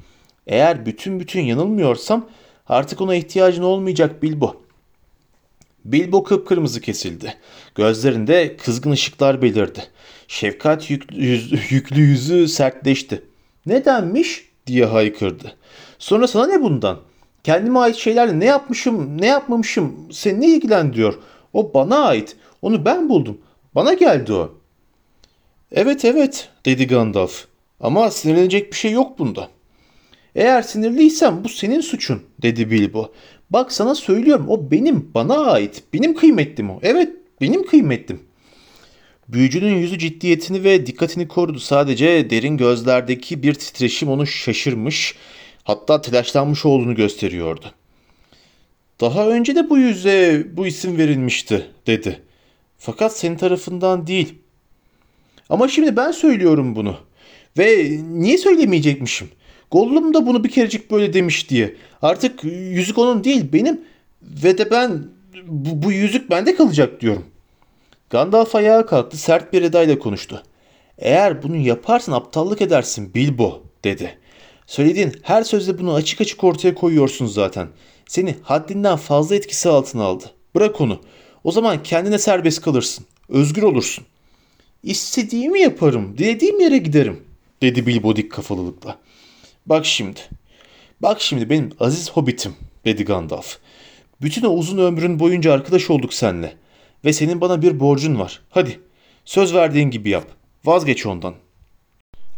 [0.47, 2.25] Eğer bütün bütün yanılmıyorsam
[2.67, 4.61] artık ona ihtiyacın olmayacak Bilbo.
[5.85, 7.33] Bilbo kıpkırmızı kesildi.
[7.75, 9.83] Gözlerinde kızgın ışıklar belirdi.
[10.27, 13.21] Şefkat yüklü, yüz, yüklü yüzü sertleşti.
[13.65, 15.55] Nedenmiş diye haykırdı.
[15.99, 16.99] Sonra sana ne bundan?
[17.43, 21.19] Kendime ait şeylerle ne yapmışım, ne yapmamışım seni ne ilgilendiriyor?
[21.53, 22.35] O bana ait.
[22.61, 23.37] Onu ben buldum.
[23.75, 24.51] Bana geldi o.
[25.71, 27.45] Evet evet dedi Gandalf.
[27.79, 29.49] Ama sinirlenecek bir şey yok bunda.
[30.35, 33.11] Eğer sinirliysen bu senin suçun dedi Bilbo.
[33.49, 35.83] Bak sana söylüyorum o benim bana ait.
[35.93, 36.79] Benim kıymetlim o.
[36.81, 37.09] Evet
[37.41, 38.26] benim kıymetlim.
[39.29, 41.59] Büyücünün yüzü ciddiyetini ve dikkatini korudu.
[41.59, 45.15] Sadece derin gözlerdeki bir titreşim onu şaşırmış,
[45.63, 47.71] hatta telaşlanmış olduğunu gösteriyordu.
[49.01, 52.21] Daha önce de bu yüze bu isim verilmişti, dedi.
[52.77, 54.35] Fakat senin tarafından değil.
[55.49, 56.97] Ama şimdi ben söylüyorum bunu.
[57.57, 59.29] Ve niye söylemeyecekmişim?
[59.71, 61.75] Gollum da bunu bir kerecik böyle demiş diye.
[62.01, 63.81] Artık yüzük onun değil benim
[64.21, 65.03] ve de ben
[65.47, 67.25] bu, bu yüzük bende kalacak diyorum.
[68.09, 70.43] Gandalf ayağa kalktı sert bir edayla konuştu.
[70.97, 74.17] Eğer bunu yaparsan aptallık edersin Bilbo dedi.
[74.67, 77.67] Söylediğin her sözde bunu açık açık ortaya koyuyorsun zaten.
[78.07, 80.25] Seni haddinden fazla etkisi altına aldı.
[80.55, 81.01] Bırak onu.
[81.43, 83.05] O zaman kendine serbest kalırsın.
[83.29, 84.05] Özgür olursun.
[84.83, 86.17] İstediğimi yaparım.
[86.17, 87.23] Dilediğim yere giderim.
[87.61, 88.97] Dedi Bilbo dik kafalılıkla.
[89.65, 90.19] Bak şimdi.
[91.01, 92.55] Bak şimdi benim aziz hobbitim.
[92.85, 93.57] Dedi Gandalf.
[94.21, 96.53] Bütün o uzun ömrün boyunca arkadaş olduk seninle.
[97.05, 98.41] Ve senin bana bir borcun var.
[98.49, 98.79] Hadi.
[99.25, 100.27] Söz verdiğin gibi yap.
[100.65, 101.33] Vazgeç ondan.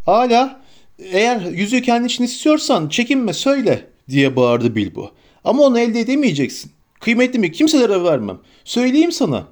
[0.05, 0.62] Hala
[0.99, 5.12] eğer yüzüğü kendin için istiyorsan çekinme söyle diye bağırdı Bilbo.
[5.43, 6.72] Ama onu elde edemeyeceksin.
[6.99, 8.39] Kıymetlimi kimselere vermem.
[8.64, 9.47] Söyleyeyim sana.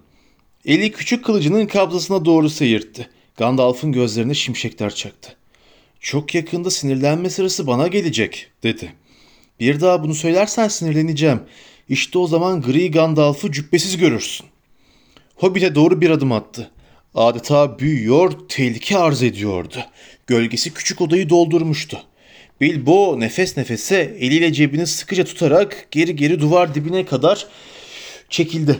[0.66, 3.10] Eli küçük kılıcının kabzasına doğru seyirtti.
[3.38, 5.36] Gandalf'ın gözlerine şimşekler çaktı.
[5.99, 8.93] Çok yakında sinirlenme sırası bana gelecek dedi.
[9.60, 11.41] Bir daha bunu söylersen sinirleneceğim.
[11.89, 14.45] İşte o zaman gri Gandalf'ı cübbesiz görürsün.
[15.38, 16.72] Hobbit'e doğru bir adım attı.
[17.16, 19.78] Adeta büyüyor, tehlike arz ediyordu.
[20.28, 22.00] Gölgesi küçük odayı doldurmuştu.
[22.62, 27.48] Bilbo nefes nefese eliyle cebini sıkıca tutarak geri geri duvar dibine kadar
[28.30, 28.80] çekildi.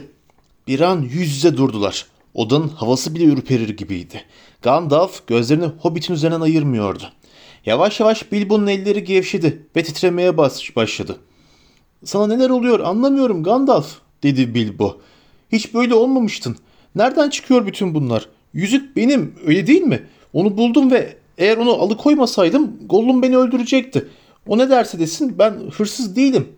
[0.68, 2.06] Bir an yüz yüze durdular.
[2.34, 4.24] Odanın havası bile ürperir gibiydi.
[4.62, 7.12] Gandalf gözlerini Hobbit'in üzerinden ayırmıyordu.
[7.66, 10.36] Yavaş yavaş Bilbo'nun elleri gevşedi ve titremeye
[10.76, 11.16] başladı.
[12.04, 15.00] Sana neler oluyor anlamıyorum Gandalf dedi Bilbo.
[15.52, 16.56] Hiç böyle olmamıştın.
[16.94, 18.28] Nereden çıkıyor bütün bunlar?
[18.52, 20.06] Yüzük benim öyle değil mi?
[20.32, 24.08] Onu buldum ve eğer onu alıkoymasaydım Gollum beni öldürecekti.
[24.46, 26.48] O ne derse desin ben hırsız değilim.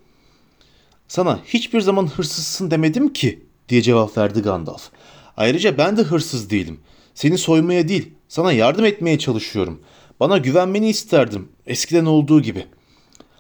[1.09, 4.91] Sana hiçbir zaman hırsızsın demedim ki diye cevap verdi Gandalf.
[5.37, 6.81] Ayrıca ben de hırsız değilim.
[7.15, 9.81] Seni soymaya değil, sana yardım etmeye çalışıyorum.
[10.21, 12.67] Bana güvenmeni isterdim, eskiden olduğu gibi.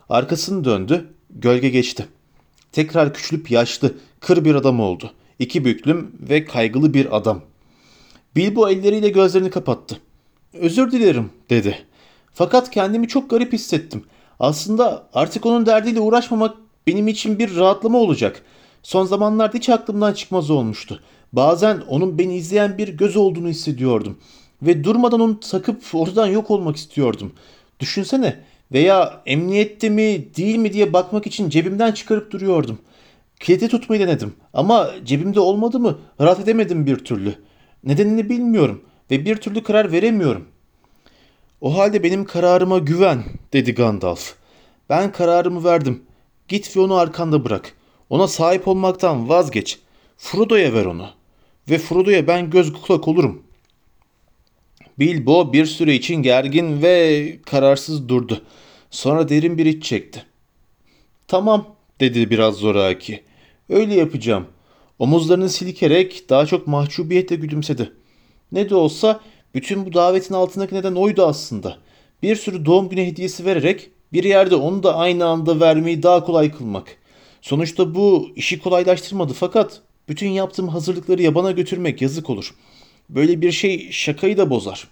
[0.08, 2.06] Arkasını döndü, gölge geçti.
[2.72, 5.12] Tekrar küçülüp yaşlı, kır bir adam oldu.
[5.40, 7.40] İki büklüm ve kaygılı bir adam.
[8.36, 10.00] Bilbo elleriyle gözlerini kapattı.
[10.54, 11.78] Özür dilerim dedi.
[12.34, 14.04] Fakat kendimi çok garip hissettim.
[14.40, 18.42] Aslında artık onun derdiyle uğraşmamak benim için bir rahatlama olacak.
[18.82, 21.02] Son zamanlarda hiç aklımdan çıkmaz olmuştu.
[21.32, 24.18] Bazen onun beni izleyen bir göz olduğunu hissediyordum.
[24.62, 27.32] Ve durmadan onu takıp ortadan yok olmak istiyordum.
[27.80, 28.40] Düşünsene
[28.72, 32.78] veya emniyette mi değil mi diye bakmak için cebimden çıkarıp duruyordum.
[33.40, 37.34] Kilidi tutmayı denedim ama cebimde olmadı mı rahat edemedim bir türlü.
[37.84, 40.48] Nedenini bilmiyorum ve bir türlü karar veremiyorum.
[41.60, 44.34] O halde benim kararıma güven dedi Gandalf.
[44.88, 46.02] Ben kararımı verdim.
[46.48, 47.74] Git ve onu arkanda bırak.
[48.10, 49.78] Ona sahip olmaktan vazgeç.
[50.16, 51.08] Frodo'ya ver onu.
[51.70, 53.42] Ve Frodo'ya ben göz kulak olurum.
[54.98, 58.42] Bilbo bir süre için gergin ve kararsız durdu.
[58.90, 60.24] Sonra derin bir iç çekti.
[61.28, 61.66] Tamam
[62.00, 63.29] dedi biraz zoraki.
[63.70, 64.46] Öyle yapacağım.
[64.98, 67.92] Omuzlarını silkerek daha çok mahcubiyetle gülümsedi.
[68.52, 69.20] Ne de olsa
[69.54, 71.78] bütün bu davetin altındaki neden oydu aslında.
[72.22, 76.52] Bir sürü doğum günü hediyesi vererek bir yerde onu da aynı anda vermeyi daha kolay
[76.52, 76.96] kılmak.
[77.42, 82.54] Sonuçta bu işi kolaylaştırmadı fakat bütün yaptığım hazırlıkları yabana götürmek yazık olur.
[83.08, 84.88] Böyle bir şey şakayı da bozar.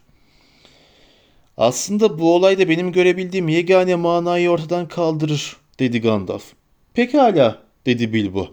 [1.57, 6.45] Aslında bu olay da benim görebildiğim yegane manayı ortadan kaldırır dedi Gandalf.
[6.95, 8.49] Pekala dedi Bilbo.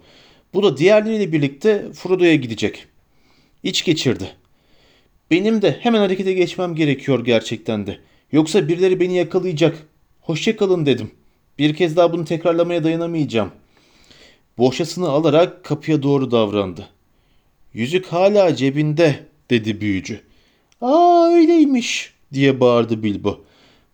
[0.54, 2.86] Bu da diğerleriyle birlikte Frodo'ya gidecek.
[3.64, 4.30] İç geçirdi.
[5.32, 8.00] Benim de hemen harekete geçmem gerekiyor gerçekten de.
[8.32, 9.88] Yoksa birileri beni yakalayacak.
[10.22, 11.12] Hoşçakalın dedim.
[11.60, 13.52] Bir kez daha bunu tekrarlamaya dayanamayacağım.
[14.58, 16.88] Boşasını alarak kapıya doğru davrandı.
[17.74, 19.20] Yüzük hala cebinde
[19.50, 20.22] dedi büyücü.
[20.82, 23.42] Aa öyleymiş diye bağırdı Bilbo.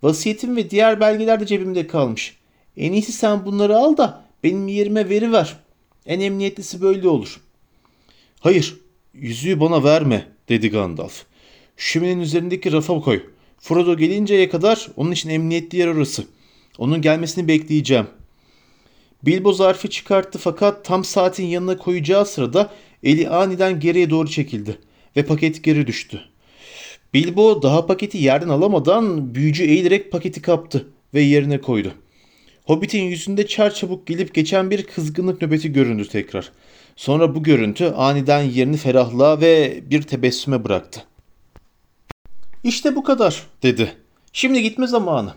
[0.03, 2.37] Vasiyetim ve diğer belgeler de cebimde kalmış.
[2.77, 5.57] En iyisi sen bunları al da benim yerime veri ver.
[6.05, 7.41] En emniyetlisi böyle olur.
[8.39, 8.77] Hayır,
[9.13, 11.23] yüzüğü bana verme dedi Gandalf.
[11.77, 13.23] Şöminenin üzerindeki rafa koy.
[13.59, 16.25] Frodo gelinceye kadar onun için emniyetli yer orası.
[16.77, 18.07] Onun gelmesini bekleyeceğim.
[19.23, 22.73] Bilbo zarfı çıkarttı fakat tam saatin yanına koyacağı sırada
[23.03, 24.77] eli aniden geriye doğru çekildi
[25.15, 26.21] ve paket geri düştü.
[27.13, 31.93] Bilbo daha paketi yerden alamadan büyücü eğilerek paketi kaptı ve yerine koydu.
[32.65, 36.51] Hobbit'in yüzünde çar çabuk gelip geçen bir kızgınlık nöbeti göründü tekrar.
[36.95, 41.03] Sonra bu görüntü aniden yerini ferahlığa ve bir tebessüme bıraktı.
[42.63, 43.91] İşte bu kadar dedi.
[44.33, 45.33] Şimdi gitme zamanı.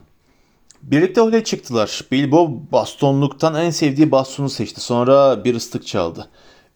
[0.82, 2.00] Birlikte öyle çıktılar.
[2.12, 4.80] Bilbo bastonluktan en sevdiği bastonu seçti.
[4.80, 6.28] Sonra bir ıslık çaldı.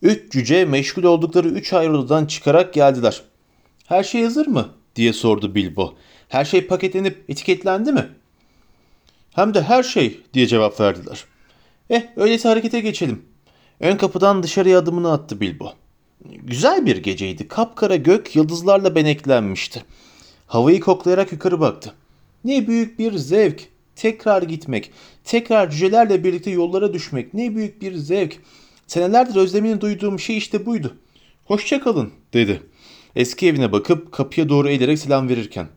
[0.03, 3.23] Üç cüce meşgul oldukları üç ayrı odadan çıkarak geldiler.
[3.87, 4.69] Her şey hazır mı?
[4.97, 5.95] diye sordu Bilbo.
[6.29, 8.09] Her şey paketlenip etiketlendi mi?
[9.39, 11.25] Hem de her şey diye cevap verdiler.
[11.91, 13.23] Eh öyleyse harekete geçelim.
[13.81, 15.73] Ön kapıdan dışarıya adımını attı Bilbo.
[16.25, 17.49] Güzel bir geceydi.
[17.49, 19.85] Kapkara gök yıldızlarla beneklenmişti.
[20.47, 21.95] Havayı koklayarak yukarı baktı.
[22.45, 23.69] Ne büyük bir zevk.
[23.97, 24.91] Tekrar gitmek,
[25.25, 28.37] tekrar cücelerle birlikte yollara düşmek ne büyük bir zevk.
[28.87, 30.97] Senelerdir özlemini duyduğum şey işte buydu.
[31.45, 32.63] Hoşça kalın dedi.
[33.17, 35.69] Eski evine bakıp kapıya doğru eğilerek selam verirken.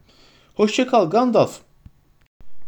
[0.55, 1.59] Hoşça kal Gandalf.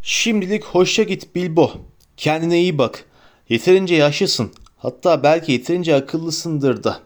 [0.06, 1.72] Şimdilik hoşça git Bilbo.
[2.18, 3.06] Kendine iyi bak.
[3.50, 4.52] Yeterince yaşlısın.
[4.78, 7.00] Hatta belki yeterince akıllısındır da.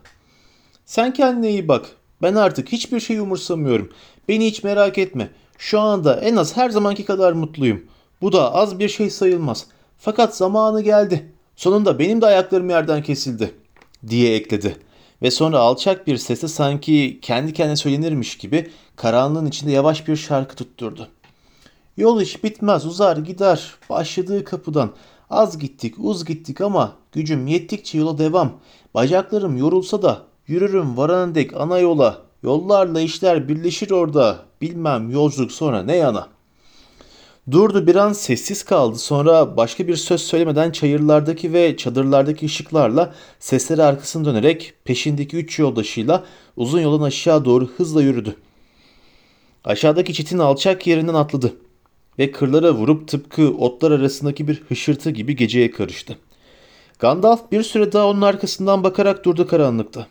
[0.85, 1.85] Sen kendine iyi bak.
[2.21, 3.91] Ben artık hiçbir şey umursamıyorum.
[4.27, 5.29] Beni hiç merak etme.
[5.57, 7.85] Şu anda en az her zamanki kadar mutluyum.
[8.21, 9.65] Bu da az bir şey sayılmaz.
[9.97, 11.31] Fakat zamanı geldi.
[11.55, 13.51] Sonunda benim de ayaklarım yerden kesildi."
[14.07, 14.77] diye ekledi.
[15.21, 20.55] Ve sonra alçak bir sesle sanki kendi kendine söylenirmiş gibi karanlığın içinde yavaş bir şarkı
[20.55, 21.09] tutturdu.
[21.97, 24.89] Yol iş bitmez uzar gider başladığı kapıdan.
[25.29, 28.51] Az gittik uz gittik ama gücüm yettikçe yola devam.
[28.93, 32.17] Bacaklarım yorulsa da yürürüm varana dek ana yola.
[32.43, 34.39] Yollarla işler birleşir orada.
[34.61, 36.27] Bilmem yolculuk sonra ne yana.
[37.51, 38.97] Durdu bir an sessiz kaldı.
[38.97, 46.23] Sonra başka bir söz söylemeden çayırlardaki ve çadırlardaki ışıklarla sesleri arkasını dönerek peşindeki üç yoldaşıyla
[46.57, 48.35] uzun yolun aşağı doğru hızla yürüdü.
[49.65, 51.53] Aşağıdaki çitin alçak yerinden atladı
[52.19, 56.17] ve kırlara vurup tıpkı otlar arasındaki bir hışırtı gibi geceye karıştı.
[56.99, 60.07] Gandalf bir süre daha onun arkasından bakarak durdu karanlıkta.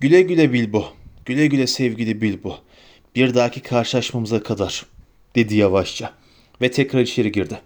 [0.00, 0.84] Güle güle Bilbo,
[1.24, 2.58] güle güle sevgili Bilbo.
[3.14, 4.86] Bir dahaki karşılaşmamıza kadar
[5.34, 6.12] dedi yavaşça
[6.60, 7.60] ve tekrar içeri girdi.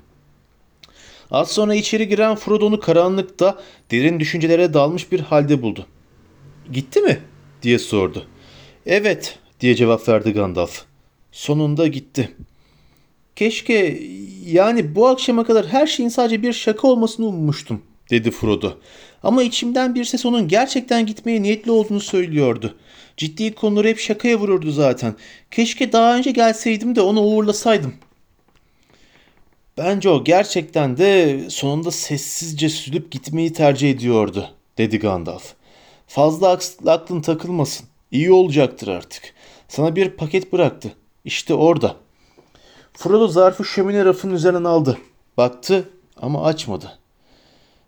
[1.31, 3.59] Az sonra içeri giren Frodo'nu karanlıkta
[3.91, 5.87] derin düşüncelere dalmış bir halde buldu.
[6.73, 7.21] Gitti mi?
[7.63, 8.27] diye sordu.
[8.87, 10.85] Evet diye cevap verdi Gandalf.
[11.33, 12.35] Sonunda gitti.
[13.39, 14.01] Keşke
[14.47, 18.73] yani bu akşama kadar her şeyin sadece bir şaka olmasını ummuştum dedi Frodo.
[19.23, 22.77] Ama içimden bir ses onun gerçekten gitmeye niyetli olduğunu söylüyordu.
[23.17, 25.15] Ciddi konuları hep şakaya vururdu zaten.
[25.51, 27.95] Keşke daha önce gelseydim de onu uğurlasaydım.
[29.79, 35.53] Bence o gerçekten de sonunda sessizce sürüp gitmeyi tercih ediyordu, dedi Gandalf.
[36.07, 37.87] Fazla aklın takılmasın.
[38.11, 39.23] İyi olacaktır artık.
[39.69, 40.93] Sana bir paket bıraktı.
[41.25, 42.08] İşte orada.
[42.99, 44.99] Frodo zarfı şömine rafının üzerinden aldı.
[45.37, 46.99] Baktı ama açmadı.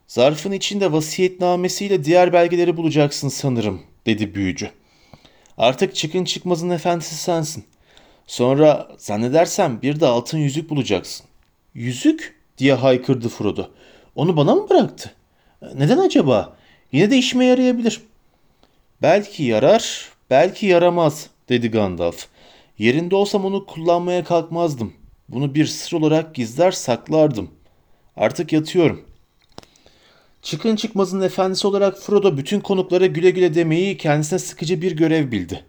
[0.07, 4.71] Zarfın içinde vasiyetnamesiyle diğer belgeleri bulacaksın sanırım, dedi büyücü.
[5.59, 7.65] Artık çıkın çıkmazın efendisi sensin.
[8.27, 11.27] Sonra zannedersem bir de altın yüzük bulacaksın.
[11.75, 12.41] Yüzük?
[12.59, 13.69] diye haykırdı Frodo.
[14.15, 15.15] Onu bana mı bıraktı?
[15.75, 16.57] Neden acaba?
[16.93, 18.01] Yine de işime yarayabilir.
[19.03, 22.27] Belki yarar, belki yaramaz, dedi Gandalf.
[22.79, 25.00] Yerinde olsam onu kullanmaya kalkmazdım.
[25.33, 27.51] Bunu bir sır olarak gizler saklardım.
[28.17, 29.05] Artık yatıyorum.
[30.43, 35.65] Çıkın çıkmazın efendisi olarak Frodo bütün konuklara güle güle demeyi kendisine sıkıcı bir görev bildi.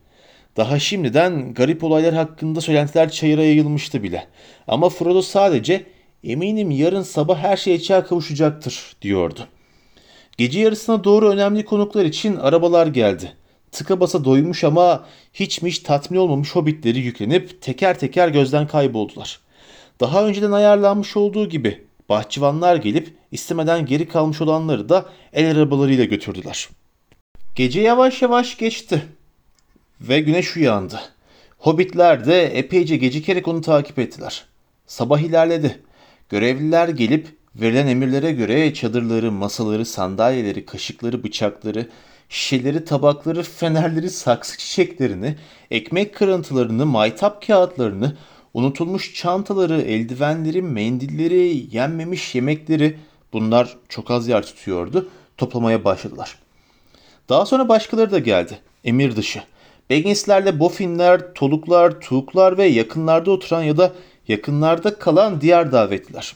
[0.58, 4.28] Daha şimdiden garip olaylar hakkında söylentiler çayıra yayılmıştı bile.
[4.68, 5.86] Ama Frodo sadece
[6.24, 9.48] eminim yarın sabah her şey açığa kavuşacaktır diyordu.
[10.38, 13.34] Gece yarısına doğru önemli konuklar için arabalar geldi.
[13.72, 19.40] Tıka basa doymuş ama hiç mi hiç tatmin olmamış hobbitleri yüklenip teker teker gözden kayboldular.
[20.02, 26.70] Daha önceden ayarlanmış olduğu gibi bahçıvanlar gelip istemeden geri kalmış olanları da el arabalarıyla götürdüler.
[27.56, 29.06] Gece yavaş yavaş geçti
[30.02, 31.00] ve güneş uyandı.
[31.58, 34.46] Hobbitler de epeyce gecikerek onu takip ettiler.
[34.88, 35.82] Sabah ilerledi.
[36.30, 41.90] Görevliler gelip verilen emirlere göre çadırları, masaları, sandalyeleri, kaşıkları, bıçakları,
[42.30, 45.36] şişeleri, tabakları, fenerleri, saksı çiçeklerini,
[45.72, 48.18] ekmek kırıntılarını, maytap kağıtlarını,
[48.54, 52.98] unutulmuş çantaları, eldivenleri, mendilleri, yenmemiş yemekleri
[53.34, 55.10] bunlar çok az yer tutuyordu.
[55.38, 56.38] Toplamaya başladılar.
[57.30, 58.60] Daha sonra başkaları da geldi.
[58.84, 59.44] Emir dışı.
[59.90, 63.94] Bagginslerle Boffinler, Toluklar, Tuğuklar ve yakınlarda oturan ya da
[64.28, 66.36] yakınlarda kalan diğer davetliler.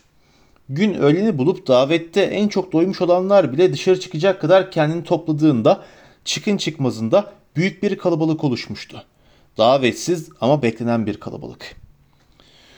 [0.70, 5.84] Gün öğleni bulup davette en çok doymuş olanlar bile dışarı çıkacak kadar kendini topladığında
[6.26, 9.04] çıkın çıkmazında büyük bir kalabalık oluşmuştu.
[9.58, 11.85] Davetsiz ama beklenen bir kalabalık.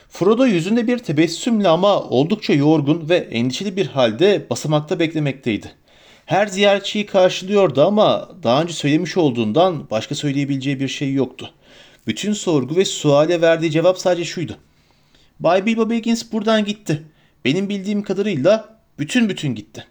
[0.09, 5.71] Frodo yüzünde bir tebessümle ama oldukça yorgun ve endişeli bir halde basamakta beklemekteydi.
[6.25, 11.53] Her ziyaretçiyi karşılıyordu ama daha önce söylemiş olduğundan başka söyleyebileceği bir şey yoktu.
[12.07, 14.57] Bütün sorgu ve suale verdiği cevap sadece şuydu.
[15.39, 17.03] Bay Bilbo Baggins buradan gitti.
[17.45, 19.85] Benim bildiğim kadarıyla bütün bütün gitti.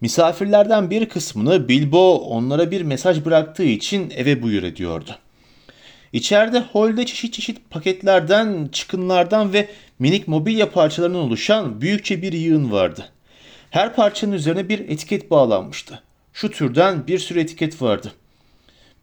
[0.00, 5.18] Misafirlerden bir kısmını Bilbo onlara bir mesaj bıraktığı için eve buyur ediyordu.
[6.14, 13.08] İçeride holde çeşit çeşit paketlerden, çıkınlardan ve minik mobilya parçalarından oluşan büyükçe bir yığın vardı.
[13.70, 16.02] Her parçanın üzerine bir etiket bağlanmıştı.
[16.32, 18.12] Şu türden bir sürü etiket vardı.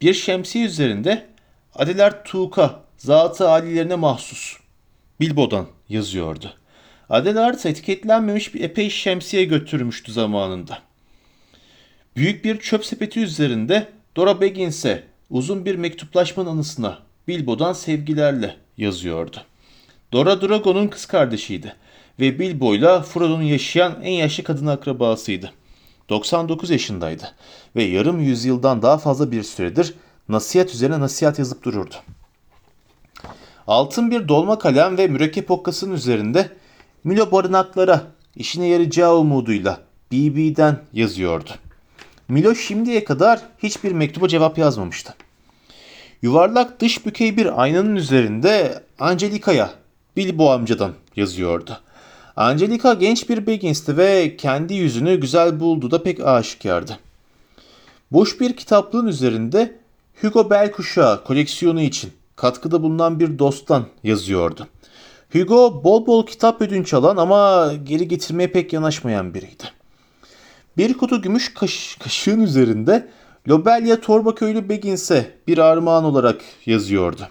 [0.02, 1.28] Bir şemsiye üzerinde
[1.76, 4.58] Adeler Tuğka, zatı alilerine mahsus.
[5.20, 6.54] Bilbo'dan yazıyordu.
[7.10, 10.80] Adelard etiketlenmemiş bir epey şemsiye götürmüştü zamanında.
[12.16, 19.38] Büyük bir çöp sepeti üzerinde Dora Baggins'e uzun bir mektuplaşmanın anısına Bilbo'dan sevgilerle yazıyordu.
[20.14, 21.76] Dora Drago'nun kız kardeşiydi
[22.20, 25.52] ve Bilbo'yla Frodo'nun yaşayan en yaşlı kadın akrabasıydı.
[26.10, 27.24] 99 yaşındaydı
[27.76, 29.94] ve yarım yüzyıldan daha fazla bir süredir
[30.30, 31.96] nasihat üzerine nasihat yazıp dururdu.
[33.68, 36.50] Altın bir dolma kalem ve mürekkep okkasının üzerinde
[37.04, 38.02] Milo barınaklara
[38.36, 41.50] işine yarayacağı umuduyla BB'den yazıyordu.
[42.32, 45.16] Milo şimdiye kadar hiçbir mektuba cevap yazmamıştı.
[46.22, 49.72] Yuvarlak dış bükey bir aynanın üzerinde Angelica'ya
[50.18, 51.78] Bilbo amcadan yazıyordu.
[52.36, 57.00] Angelica genç bir Baggins'ti ve kendi yüzünü güzel buldu da pek aşikardı.
[58.12, 59.80] Boş bir kitaplığın üzerinde
[60.22, 64.68] Hugo Bell kuşağı koleksiyonu için katkıda bulunan bir dosttan yazıyordu.
[65.34, 69.81] Hugo bol bol kitap ödünç alan ama geri getirmeye pek yanaşmayan biriydi.
[70.78, 73.08] Bir kutu gümüş kaş kaşığın üzerinde
[73.50, 77.28] Lobelia Torbaköylü Baggins'e bir armağan olarak yazıyordu.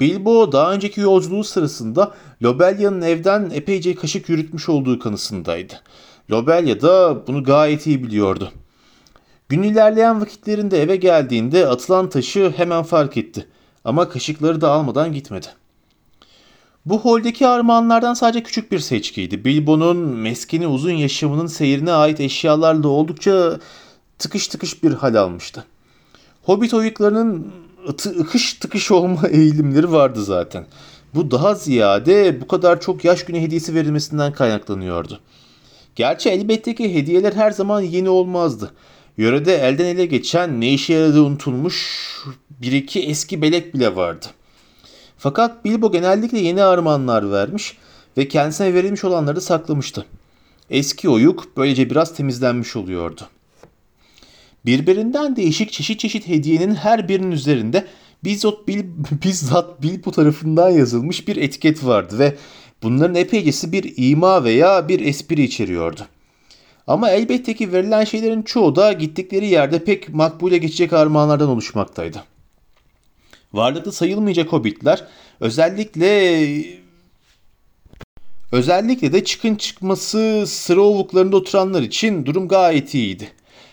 [0.00, 5.74] Bilbo daha önceki yolculuğu sırasında Lobelia'nın evden epeyce kaşık yürütmüş olduğu kanısındaydı.
[6.30, 8.52] Lobelia da bunu gayet iyi biliyordu.
[9.48, 13.46] Gün ilerleyen vakitlerinde eve geldiğinde atılan taşı hemen fark etti.
[13.84, 15.46] Ama kaşıkları da almadan gitmedi.
[16.86, 19.44] Bu holdeki armağanlardan sadece küçük bir seçkiydi.
[19.44, 23.58] Bilbo'nun meskeni uzun yaşamının seyrine ait eşyalarla oldukça
[24.18, 25.64] tıkış tıkış bir hal almıştı.
[26.42, 27.52] Hobbit oyuklarının
[27.88, 30.66] ıtı, ıkış tıkış olma eğilimleri vardı zaten.
[31.14, 35.20] Bu daha ziyade bu kadar çok yaş günü hediyesi verilmesinden kaynaklanıyordu.
[35.96, 38.72] Gerçi elbette ki hediyeler her zaman yeni olmazdı.
[39.16, 42.06] Yörede elden ele geçen ne işe yaradığı unutulmuş
[42.50, 44.26] bir iki eski belek bile vardı.
[45.22, 47.76] Fakat Bilbo genellikle yeni armağanlar vermiş
[48.16, 50.06] ve kendisine verilmiş olanları da saklamıştı.
[50.70, 53.20] Eski oyuk böylece biraz temizlenmiş oluyordu.
[54.66, 57.86] Birbirinden değişik çeşit çeşit hediyenin her birinin üzerinde
[58.24, 58.84] bizzat, Bil,
[59.24, 62.36] bizzat Bilbo tarafından yazılmış bir etiket vardı ve
[62.82, 66.00] bunların epeycesi bir ima veya bir espri içeriyordu.
[66.86, 72.31] Ama elbette ki verilen şeylerin çoğu da gittikleri yerde pek makbule geçecek armağanlardan oluşmaktaydı.
[73.52, 75.04] Varlıklı sayılmayacak hobbitler
[75.40, 76.42] özellikle
[78.52, 83.28] özellikle de çıkın çıkması sıra ovuklarında oturanlar için durum gayet iyiydi.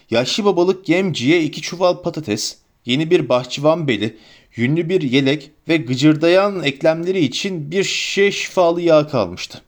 [0.09, 4.17] Yaşlı babalık yemciye iki çuval patates, yeni bir bahçıvan beli,
[4.55, 9.61] yünlü bir yelek ve gıcırdayan eklemleri için bir şişe şifalı yağ kalmıştı.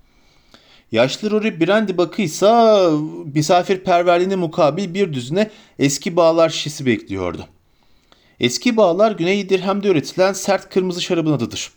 [0.92, 2.92] Yaşlı Rory Brandy bakıysa
[3.34, 5.50] misafirperverliğine mukabil bir düzine
[5.80, 7.48] eski bağlar şişesi bekliyordu.
[8.42, 11.72] Eski bağlar Güney Dirhem'de üretilen sert kırmızı şarabın adıdır.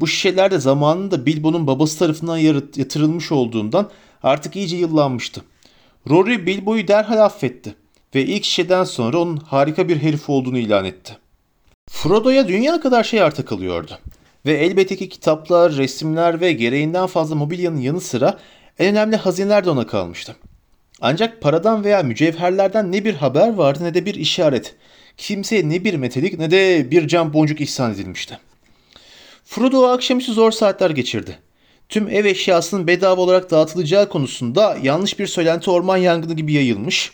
[0.00, 2.36] Bu şişeler de zamanında Bilbo'nun babası tarafından
[2.76, 3.90] yatırılmış olduğundan
[4.22, 5.42] artık iyice yıllanmıştı.
[6.10, 7.74] Rory Bilbo'yu derhal affetti
[8.14, 11.16] ve ilk şişeden sonra onun harika bir herif olduğunu ilan etti.
[11.90, 13.98] Frodo'ya dünya kadar şey arta kalıyordu.
[14.46, 18.38] Ve elbette ki kitaplar, resimler ve gereğinden fazla mobilyanın yanı sıra
[18.78, 20.36] en önemli hazineler de ona kalmıştı.
[21.00, 24.74] Ancak paradan veya mücevherlerden ne bir haber vardı ne de bir işaret.
[25.22, 28.38] Kimseye ne bir metelik ne de bir cam boncuk ihsan edilmişti.
[29.44, 31.38] Frodo akşamüstü zor saatler geçirdi.
[31.88, 37.12] Tüm ev eşyasının bedava olarak dağıtılacağı konusunda yanlış bir söylenti orman yangını gibi yayılmış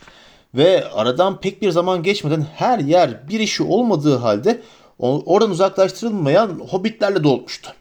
[0.55, 4.63] ve aradan pek bir zaman geçmeden her yer bir işi olmadığı halde
[4.99, 7.73] oradan uzaklaştırılmayan hobbitlerle dolmuştu.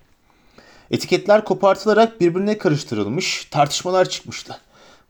[0.91, 4.57] Etiketler kopartılarak birbirine karıştırılmış, tartışmalar çıkmıştı.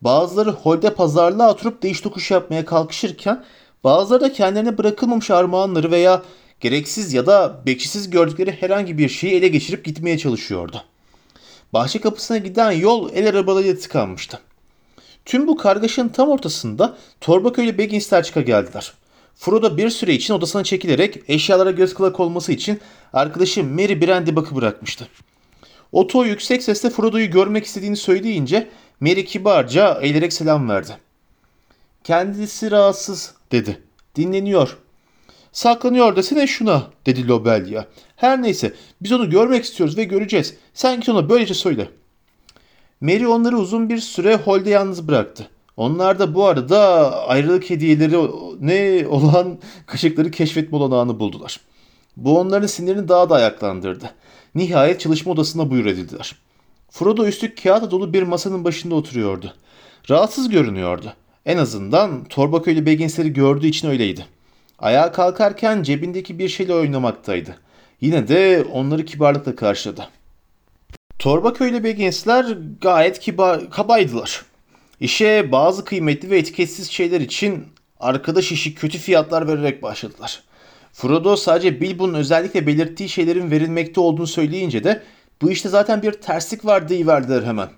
[0.01, 3.43] Bazıları holde pazarlığa oturup değiş tokuş yapmaya kalkışırken
[3.87, 6.23] bazıları da kendilerine bırakılmamış armağanları veya
[6.59, 10.83] gereksiz ya da bekçisiz gördükleri herhangi bir şeyi ele geçirip gitmeye çalışıyordu.
[11.73, 14.39] Bahçe kapısına giden yol el arabalarıyla tıkanmıştı.
[15.25, 18.93] Tüm bu kargaşanın tam ortasında Torbaköy ile Baggins'ler çıka geldiler.
[19.35, 22.79] Frodo bir süre için odasına çekilerek eşyalara göz kulak olması için
[23.13, 25.07] arkadaşı Merry Brandybak'ı bırakmıştı.
[25.91, 28.67] Otto yüksek sesle Frodo'yu görmek istediğini söyleyince
[28.99, 31.06] Merry kibarca eğilerek selam verdi.
[32.07, 33.81] Kendisi rahatsız dedi.
[34.15, 34.77] Dinleniyor.
[35.51, 37.85] Saklanıyor desene şuna dedi Lobelia.
[38.15, 40.55] Her neyse biz onu görmek istiyoruz ve göreceğiz.
[40.73, 41.89] Sen git ona böylece söyle.
[43.01, 45.49] Mary onları uzun bir süre holde yalnız bıraktı.
[45.77, 48.17] Onlar da bu arada ayrılık hediyeleri
[48.59, 51.59] ne olan kaşıkları keşfetme olanağını buldular.
[52.17, 54.09] Bu onların sinirini daha da ayaklandırdı.
[54.55, 56.35] Nihayet çalışma odasına buyur edildiler.
[56.89, 59.53] Frodo üstü kağıt dolu bir masanın başında oturuyordu.
[60.09, 61.13] Rahatsız görünüyordu.
[61.47, 64.25] En azından Torbaköylü Baggins'leri gördüğü için öyleydi.
[64.79, 67.55] Ayağa kalkarken cebindeki bir şeyle oynamaktaydı.
[68.01, 70.07] Yine de onları kibarlıkla karşıladı.
[71.19, 74.45] Torbaköylü Baggins'ler gayet kibar, kabaydılar.
[74.99, 77.65] İşe bazı kıymetli ve etiketsiz şeyler için
[77.99, 80.43] arkadaş işi kötü fiyatlar vererek başladılar.
[80.93, 85.03] Frodo sadece Bilbo'nun özellikle belirttiği şeylerin verilmekte olduğunu söyleyince de
[85.41, 87.69] bu işte zaten bir terslik var deyiverdiler hemen.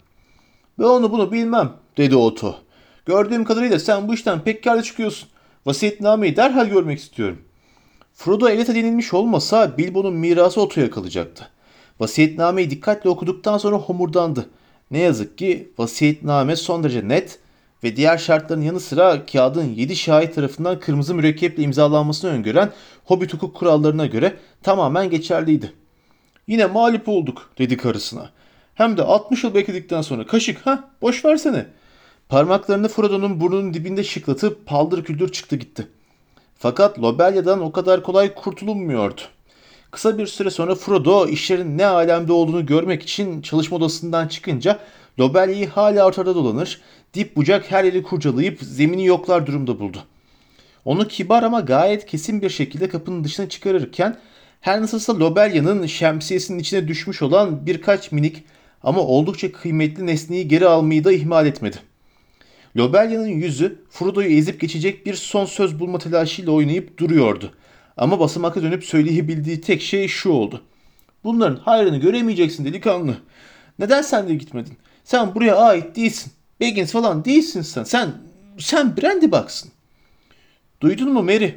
[0.80, 2.69] Ben onu bunu bilmem dedi Otto.
[3.10, 5.30] Gördüğüm kadarıyla sen bu işten pek karlı çıkıyorsun.
[5.66, 7.42] Vasiyetnameyi derhal görmek istiyorum.
[8.14, 11.50] Frodo evet edinilmiş olmasa Bilbo'nun mirası Otto'ya kalacaktı.
[12.00, 14.50] Vasiyetnameyi dikkatle okuduktan sonra homurdandı.
[14.92, 17.40] Ne yazık ki vasiyetname son derece net
[17.84, 22.72] ve diğer şartların yanı sıra kağıdın 7 şahit tarafından kırmızı mürekkeple imzalanmasını öngören
[23.06, 25.74] Hobbit hukuk kurallarına göre tamamen geçerliydi.
[26.48, 28.30] Yine mağlup olduk dedi karısına.
[28.76, 31.66] Hem de 60 yıl bekledikten sonra kaşık ha boş versene.
[32.30, 35.88] Parmaklarını Frodo'nun burnunun dibinde şıklatıp paldır küldür çıktı gitti.
[36.58, 39.22] Fakat Lobelya'dan o kadar kolay kurtulunmuyordu.
[39.92, 44.80] Kısa bir süre sonra Frodo işlerin ne alemde olduğunu görmek için çalışma odasından çıkınca
[45.20, 46.82] Lobelya'yı hala ortada dolanır,
[47.14, 49.98] dip bucak her yeri kurcalayıp zemini yoklar durumda buldu.
[50.86, 54.18] Onu kibar ama gayet kesin bir şekilde kapının dışına çıkarırken
[54.62, 58.44] her nasılsa Lobelya'nın şemsiyesinin içine düşmüş olan birkaç minik
[58.84, 61.89] ama oldukça kıymetli nesneyi geri almayı da ihmal etmedi.
[62.78, 67.54] Lobelya'nın yüzü Frodo'yu ezip geçecek bir son söz bulma telaşıyla oynayıp duruyordu.
[67.98, 70.62] Ama basamaka dönüp söyleyebildiği tek şey şu oldu.
[71.24, 73.18] Bunların hayrını göremeyeceksin delikanlı.
[73.80, 74.74] Neden sen de gitmedin?
[75.04, 76.32] Sen buraya ait değilsin.
[76.62, 77.84] Baggins falan değilsin sen.
[77.84, 78.12] Sen
[78.58, 79.72] sen Brandy baksın.
[80.82, 81.52] Duydun mu Mary?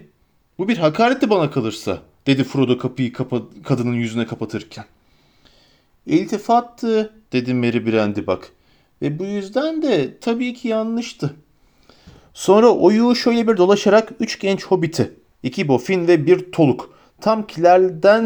[0.59, 4.85] Bu bir hakaretti bana kalırsa dedi Frodo kapıyı kapa kadının yüzüne kapatırken.
[6.07, 8.53] İltifattı dedi Mary Brandy bak.
[9.03, 11.35] Ve bu yüzden de tabii ki yanlıştı.
[12.35, 18.25] Sonra oyu şöyle bir dolaşarak üç genç hobiti, iki bofin ve bir toluk tam kilerden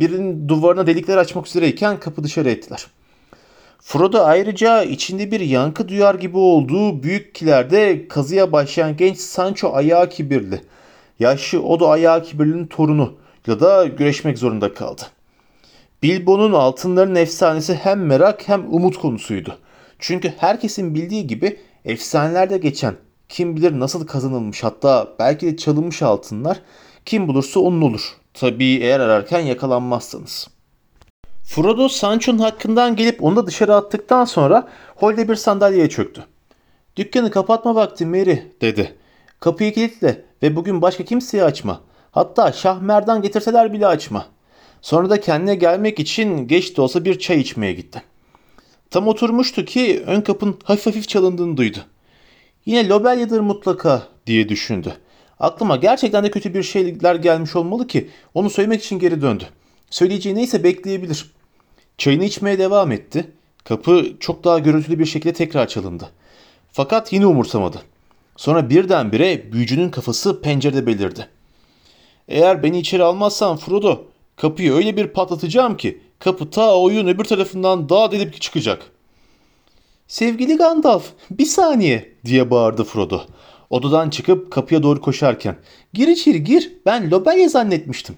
[0.00, 2.86] birinin duvarına delikler açmak üzereyken kapı dışarı ettiler.
[3.80, 10.08] Frodo ayrıca içinde bir yankı duyar gibi olduğu büyük kilerde kazıya başlayan genç Sancho ayağı
[10.08, 10.60] kibirli.
[11.18, 13.14] Yaşlı o da ayağı kibirlinin torunu
[13.46, 15.02] ya da güreşmek zorunda kaldı.
[16.02, 19.58] Bilbo'nun altınların efsanesi hem merak hem umut konusuydu.
[19.98, 22.94] Çünkü herkesin bildiği gibi efsanelerde geçen
[23.28, 26.60] kim bilir nasıl kazanılmış hatta belki de çalınmış altınlar
[27.04, 28.16] kim bulursa onun olur.
[28.34, 30.48] Tabii eğer ararken yakalanmazsanız.
[31.44, 36.24] Frodo Sancho'nun hakkından gelip onu da dışarı attıktan sonra holde bir sandalyeye çöktü.
[36.96, 38.94] Dükkanı kapatma vakti Mary dedi.
[39.40, 41.80] Kapıyı kilitle ve bugün başka kimseye açma.
[42.10, 44.26] Hatta Şah Merdan getirseler bile açma.
[44.82, 48.02] Sonra da kendine gelmek için geç de olsa bir çay içmeye gitti.
[48.90, 51.78] Tam oturmuştu ki ön kapın hafif hafif çalındığını duydu.
[52.66, 54.96] Yine Lobelya'dır mutlaka diye düşündü.
[55.40, 59.44] Aklıma gerçekten de kötü bir şeyler gelmiş olmalı ki onu söylemek için geri döndü.
[59.90, 61.30] Söyleyeceği neyse bekleyebilir.
[61.98, 63.30] Çayını içmeye devam etti.
[63.64, 66.10] Kapı çok daha gürültülü bir şekilde tekrar çalındı.
[66.72, 67.82] Fakat yine umursamadı.
[68.36, 71.28] Sonra birdenbire büyücünün kafası pencerede belirdi.
[72.28, 74.04] Eğer beni içeri almazsan Frodo,
[74.36, 78.90] kapıyı öyle bir patlatacağım ki kapı ta oyun öbür tarafından daha delip çıkacak.
[80.08, 83.20] Sevgili Gandalf, bir saniye diye bağırdı Frodo.
[83.70, 85.56] Odadan çıkıp kapıya doğru koşarken.
[85.92, 88.16] Gir içeri gir, ben Lobelya zannetmiştim.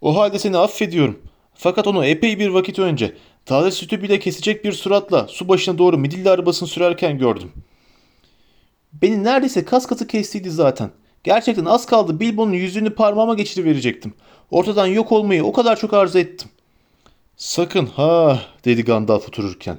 [0.00, 1.18] O halde seni affediyorum.
[1.54, 5.98] Fakat onu epey bir vakit önce taze sütü bile kesecek bir suratla su başına doğru
[5.98, 7.52] midilli arabasını sürerken gördüm.
[8.92, 10.90] Beni neredeyse kas katı kestiydi zaten.
[11.24, 14.14] Gerçekten az kaldı Bilbo'nun yüzünü parmağıma geçiriverecektim.
[14.50, 16.50] Ortadan yok olmayı o kadar çok arzu ettim.
[17.36, 19.78] Sakın ha dedi Gandalf otururken.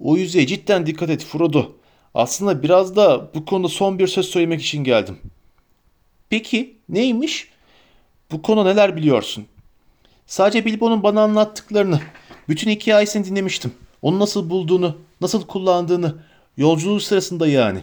[0.00, 1.72] O yüzeye cidden dikkat et Frodo.
[2.14, 5.18] Aslında biraz da bu konuda son bir söz söylemek için geldim.
[6.30, 7.48] Peki neymiş?
[8.30, 9.46] Bu konu neler biliyorsun?
[10.26, 12.00] Sadece Bilbo'nun bana anlattıklarını,
[12.48, 13.72] bütün hikayesini dinlemiştim.
[14.02, 16.14] Onu nasıl bulduğunu, nasıl kullandığını,
[16.56, 17.80] yolculuğu sırasında yani.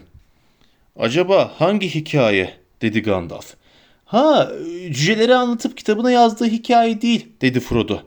[0.99, 2.57] Acaba hangi hikaye?
[2.81, 3.53] dedi Gandalf.
[4.05, 4.51] Ha,
[4.85, 7.99] cüceleri anlatıp kitabına yazdığı hikaye değil, dedi Frodo.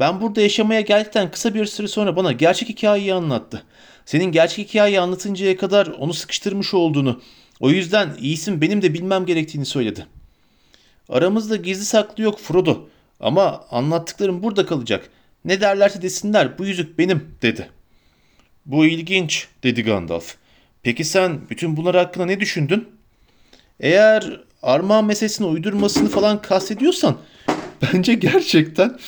[0.00, 3.64] Ben burada yaşamaya geldikten kısa bir süre sonra bana gerçek hikayeyi anlattı.
[4.04, 7.20] Senin gerçek hikayeyi anlatıncaya kadar onu sıkıştırmış olduğunu,
[7.60, 10.06] o yüzden iyisin benim de bilmem gerektiğini söyledi.
[11.08, 12.88] Aramızda gizli saklı yok Frodo
[13.20, 15.10] ama anlattıklarım burada kalacak.
[15.44, 17.70] Ne derlerse desinler bu yüzük benim dedi.
[18.66, 20.34] Bu ilginç dedi Gandalf.
[20.82, 22.88] Peki sen bütün bunlar hakkında ne düşündün?
[23.80, 27.18] Eğer armağan meselesini uydurmasını falan kastediyorsan
[27.82, 28.98] bence gerçekten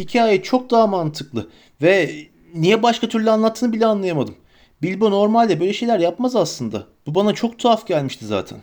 [0.00, 1.50] hikaye çok daha mantıklı
[1.82, 2.14] ve
[2.54, 4.34] niye başka türlü anlattığını bile anlayamadım.
[4.82, 6.86] Bilbo normalde böyle şeyler yapmaz aslında.
[7.06, 8.58] Bu bana çok tuhaf gelmişti zaten.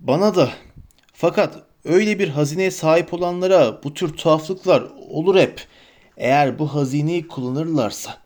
[0.00, 0.50] Bana da.
[1.12, 5.66] Fakat öyle bir hazineye sahip olanlara bu tür tuhaflıklar olur hep.
[6.16, 8.18] Eğer bu hazineyi kullanırlarsa.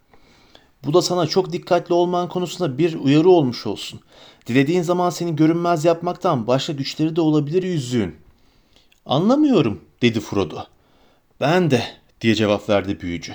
[0.85, 4.01] Bu da sana çok dikkatli olman konusunda bir uyarı olmuş olsun.
[4.47, 8.17] Dilediğin zaman seni görünmez yapmaktan başka güçleri de olabilir yüzüğün.
[9.07, 10.74] Anlamıyorum dedi Frodo.
[11.41, 11.83] Ben de
[12.21, 13.35] diye cevap verdi büyücü.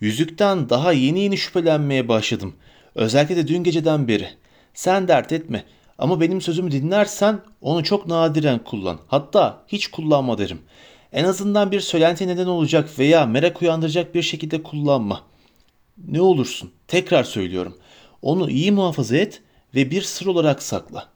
[0.00, 2.54] Yüzükten daha yeni yeni şüphelenmeye başladım.
[2.94, 4.28] Özellikle de dün geceden beri.
[4.74, 5.64] Sen dert etme
[5.98, 8.98] ama benim sözümü dinlersen onu çok nadiren kullan.
[9.06, 10.60] Hatta hiç kullanma derim.
[11.12, 15.20] En azından bir söylenti neden olacak veya merak uyandıracak bir şekilde kullanma.
[16.06, 17.78] Ne olursun tekrar söylüyorum.
[18.22, 19.42] Onu iyi muhafaza et
[19.74, 21.08] ve bir sır olarak sakla.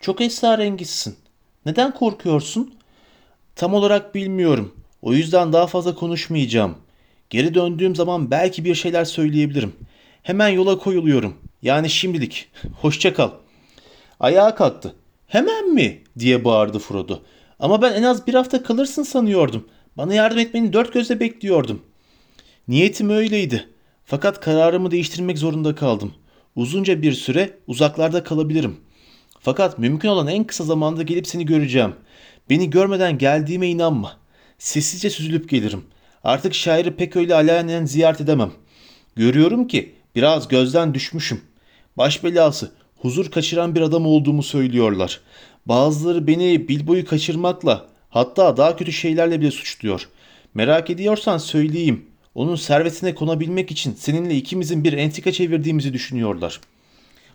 [0.00, 1.16] Çok esrarengizsin.
[1.66, 2.74] Neden korkuyorsun?
[3.56, 4.74] Tam olarak bilmiyorum.
[5.04, 6.74] O yüzden daha fazla konuşmayacağım.
[7.30, 9.72] Geri döndüğüm zaman belki bir şeyler söyleyebilirim.
[10.22, 11.34] Hemen yola koyuluyorum.
[11.62, 12.48] Yani şimdilik.
[12.80, 13.30] Hoşça kal.
[14.20, 14.94] Ayağa kalktı.
[15.26, 16.02] Hemen mi?
[16.18, 17.18] diye bağırdı Frodo.
[17.60, 19.68] Ama ben en az bir hafta kalırsın sanıyordum.
[19.96, 21.82] Bana yardım etmeni dört gözle bekliyordum.
[22.68, 23.68] Niyetim öyleydi.
[24.04, 26.12] Fakat kararımı değiştirmek zorunda kaldım.
[26.56, 28.76] Uzunca bir süre uzaklarda kalabilirim.
[29.40, 31.94] Fakat mümkün olan en kısa zamanda gelip seni göreceğim.
[32.50, 34.23] Beni görmeden geldiğime inanma.
[34.58, 35.84] Sessizce süzülüp gelirim.
[36.24, 38.52] Artık şairi pek öyle alenen ziyaret edemem.
[39.16, 41.40] Görüyorum ki biraz gözden düşmüşüm.
[41.96, 45.20] Baş belası, huzur kaçıran bir adam olduğumu söylüyorlar.
[45.66, 50.08] Bazıları beni Bilbo'yu kaçırmakla, hatta daha kötü şeylerle bile suçluyor.
[50.54, 52.06] Merak ediyorsan söyleyeyim.
[52.34, 56.60] Onun servetine konabilmek için seninle ikimizin bir entika çevirdiğimizi düşünüyorlar.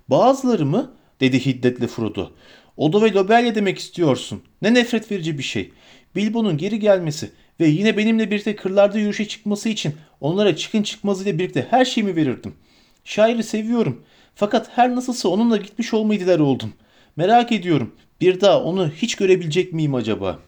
[0.07, 0.91] Bazıları mı?
[1.19, 2.31] dedi hiddetle Frodo.
[2.77, 4.43] Oda ve Lobelya demek istiyorsun.
[4.61, 5.71] Ne nefret verici bir şey.
[6.15, 11.67] Bilbo'nun geri gelmesi ve yine benimle birlikte kırlarda yürüyüşe çıkması için onlara çıkın çıkmazıyla birlikte
[11.69, 12.55] her şeyimi verirdim.
[13.03, 14.03] Şairi seviyorum.
[14.35, 16.73] Fakat her nasılsa onunla gitmiş olmayı diler oldum.
[17.15, 17.95] Merak ediyorum.
[18.21, 20.39] Bir daha onu hiç görebilecek miyim acaba?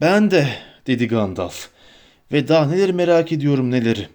[0.00, 0.48] Ben de
[0.86, 1.68] dedi Gandalf.
[2.32, 4.08] Ve daha neleri merak ediyorum neleri.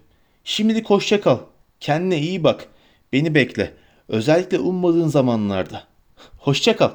[0.44, 1.38] Şimdilik hoşça kal.
[1.80, 2.68] Kendine iyi bak.
[3.12, 3.72] Beni bekle.
[4.08, 5.82] Özellikle ummadığın zamanlarda.
[6.38, 6.90] Hoşça kal.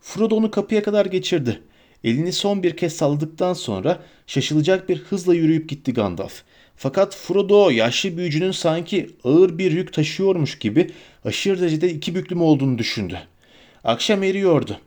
[0.00, 1.62] Frodo onu kapıya kadar geçirdi.
[2.04, 6.42] Elini son bir kez salladıktan sonra şaşılacak bir hızla yürüyüp gitti Gandalf.
[6.76, 10.90] Fakat Frodo yaşlı büyücünün sanki ağır bir yük taşıyormuş gibi
[11.24, 13.18] aşırı derecede iki büklüm olduğunu düşündü.
[13.84, 14.78] Akşam eriyordu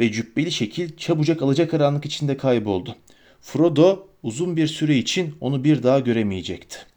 [0.00, 2.96] ve cübbeli şekil çabucak alacakaranlık içinde kayboldu.
[3.40, 6.91] Frodo uzun bir süre için onu bir daha göremeyecekti.